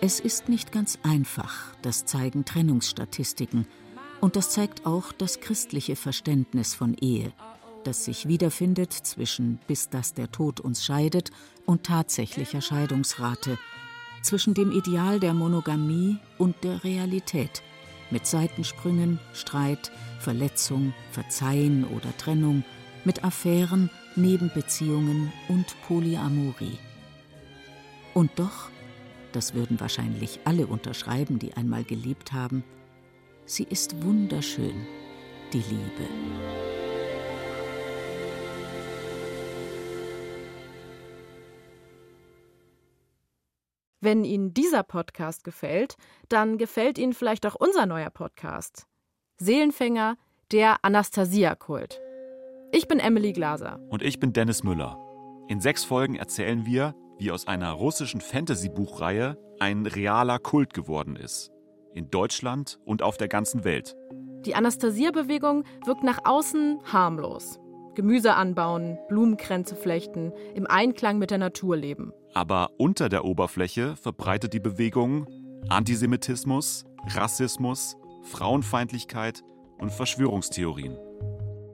Es 0.00 0.20
ist 0.20 0.48
nicht 0.48 0.70
ganz 0.70 0.98
einfach, 1.02 1.74
das 1.82 2.04
zeigen 2.04 2.44
Trennungsstatistiken. 2.44 3.66
Und 4.20 4.36
das 4.36 4.50
zeigt 4.50 4.86
auch 4.86 5.12
das 5.12 5.40
christliche 5.40 5.96
Verständnis 5.96 6.74
von 6.74 6.94
Ehe, 6.94 7.32
das 7.84 8.04
sich 8.04 8.26
wiederfindet 8.28 8.92
zwischen 8.92 9.58
bis 9.66 9.88
dass 9.88 10.14
der 10.14 10.30
Tod 10.32 10.60
uns 10.60 10.84
scheidet 10.84 11.30
und 11.66 11.84
tatsächlicher 11.84 12.60
Scheidungsrate, 12.60 13.58
zwischen 14.22 14.54
dem 14.54 14.72
Ideal 14.72 15.20
der 15.20 15.34
Monogamie 15.34 16.18
und 16.38 16.64
der 16.64 16.82
Realität, 16.82 17.62
mit 18.10 18.26
Seitensprüngen, 18.26 19.20
Streit, 19.32 19.92
Verletzung, 20.18 20.94
Verzeihen 21.12 21.84
oder 21.84 22.16
Trennung, 22.16 22.64
mit 23.04 23.22
Affären, 23.22 23.88
Nebenbeziehungen 24.16 25.32
und 25.48 25.66
Polyamorie. 25.86 26.78
Und 28.14 28.30
doch, 28.36 28.70
das 29.32 29.54
würden 29.54 29.78
wahrscheinlich 29.78 30.40
alle 30.44 30.66
unterschreiben, 30.66 31.38
die 31.38 31.54
einmal 31.54 31.84
geliebt 31.84 32.32
haben, 32.32 32.64
sie 33.46 33.64
ist 33.64 34.02
wunderschön, 34.04 34.86
die 35.52 35.58
Liebe. 35.58 36.08
Wenn 44.00 44.24
Ihnen 44.24 44.52
dieser 44.52 44.82
Podcast 44.82 45.42
gefällt, 45.42 45.96
dann 46.28 46.58
gefällt 46.58 46.98
Ihnen 46.98 47.12
vielleicht 47.12 47.46
auch 47.46 47.54
unser 47.54 47.86
neuer 47.86 48.10
Podcast. 48.10 48.86
Seelenfänger, 49.38 50.16
der 50.52 50.84
Anastasia-Kult. 50.84 52.00
Ich 52.72 52.86
bin 52.88 53.00
Emily 53.00 53.32
Glaser. 53.32 53.80
Und 53.88 54.02
ich 54.02 54.20
bin 54.20 54.32
Dennis 54.32 54.62
Müller. 54.62 54.98
In 55.48 55.60
sechs 55.60 55.84
Folgen 55.84 56.14
erzählen 56.16 56.66
wir, 56.66 56.94
wie 57.18 57.30
aus 57.30 57.46
einer 57.46 57.72
russischen 57.72 58.20
Fantasy-Buchreihe 58.20 59.38
ein 59.58 59.86
realer 59.86 60.38
Kult 60.38 60.74
geworden 60.74 61.16
ist. 61.16 61.55
In 61.96 62.10
Deutschland 62.10 62.78
und 62.84 63.00
auf 63.00 63.16
der 63.16 63.26
ganzen 63.26 63.64
Welt. 63.64 63.96
Die 64.44 64.54
Anastasia-Bewegung 64.54 65.64
wirkt 65.86 66.04
nach 66.04 66.18
außen 66.24 66.80
harmlos. 66.84 67.58
Gemüse 67.94 68.34
anbauen, 68.34 68.98
Blumenkränze 69.08 69.74
flechten, 69.74 70.30
im 70.54 70.66
Einklang 70.66 71.16
mit 71.16 71.30
der 71.30 71.38
Natur 71.38 71.74
leben. 71.74 72.12
Aber 72.34 72.72
unter 72.76 73.08
der 73.08 73.24
Oberfläche 73.24 73.96
verbreitet 73.96 74.52
die 74.52 74.60
Bewegung 74.60 75.26
Antisemitismus, 75.70 76.84
Rassismus, 77.14 77.96
Frauenfeindlichkeit 78.24 79.42
und 79.78 79.90
Verschwörungstheorien. 79.90 80.98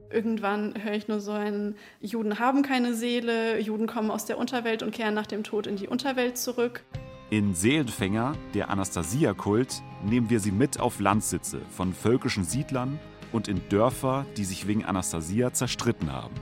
Irgendwann 0.08 0.74
höre 0.80 0.94
ich 0.94 1.08
nur 1.08 1.18
so 1.18 1.32
ein, 1.32 1.74
Juden 1.98 2.38
haben 2.38 2.62
keine 2.62 2.94
Seele, 2.94 3.58
Juden 3.58 3.88
kommen 3.88 4.12
aus 4.12 4.24
der 4.26 4.38
Unterwelt 4.38 4.84
und 4.84 4.92
kehren 4.92 5.14
nach 5.14 5.26
dem 5.26 5.42
Tod 5.42 5.66
in 5.66 5.74
die 5.74 5.88
Unterwelt 5.88 6.38
zurück. 6.38 6.84
In 7.30 7.54
Seelenfänger, 7.54 8.36
der 8.54 8.70
Anastasia-Kult, 8.70 9.82
nehmen 10.02 10.30
wir 10.30 10.40
sie 10.40 10.52
mit 10.52 10.80
auf 10.80 11.00
Landsitze 11.00 11.60
von 11.70 11.92
völkischen 11.92 12.44
Siedlern 12.44 12.98
und 13.32 13.48
in 13.48 13.60
Dörfer, 13.68 14.26
die 14.36 14.44
sich 14.44 14.66
wegen 14.66 14.84
Anastasia 14.84 15.52
zerstritten 15.52 16.12
haben. 16.12 16.34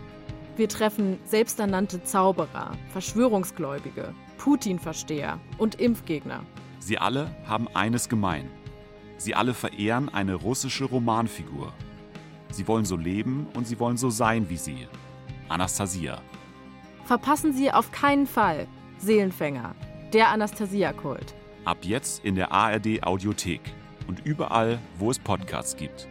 Wir 0.57 0.69
treffen 0.69 1.19
selbsternannte 1.25 2.03
Zauberer, 2.03 2.73
Verschwörungsgläubige, 2.93 4.15
Putin-Versteher 4.39 5.41
und 5.59 5.77
Impfgegner. 5.77 6.45
Sie 6.81 6.99
alle 6.99 7.35
haben 7.47 7.69
eines 7.75 8.09
gemein. 8.09 8.49
Sie 9.17 9.35
alle 9.35 9.55
verehren 9.55 10.09
eine 10.09 10.35
russische 10.35 10.85
Romanfigur. 10.85 11.73
Sie 12.51 12.67
wollen 12.67 12.85
so 12.85 12.97
leben 12.97 13.47
und 13.55 13.67
sie 13.67 13.79
wollen 13.79 13.97
so 13.97 14.11
sein 14.11 14.51
wie 14.51 14.57
sie. 14.57 14.89
Anastasia. 15.49 16.21
Verpassen 17.05 17.53
Sie 17.53 17.71
auf 17.71 17.93
keinen 17.93 18.27
Fall 18.27 18.67
Seelenfänger, 18.99 19.75
der 20.13 20.31
Anastasia-Kult. 20.31 21.35
Ab 21.65 21.79
jetzt 21.83 22.25
in 22.25 22.35
der 22.35 22.53
ARD 22.53 23.03
Audiothek 23.03 23.61
und 24.09 24.25
überall, 24.27 24.79
wo 24.99 25.11
es 25.11 25.19
Podcasts 25.19 25.77
gibt. 25.77 26.10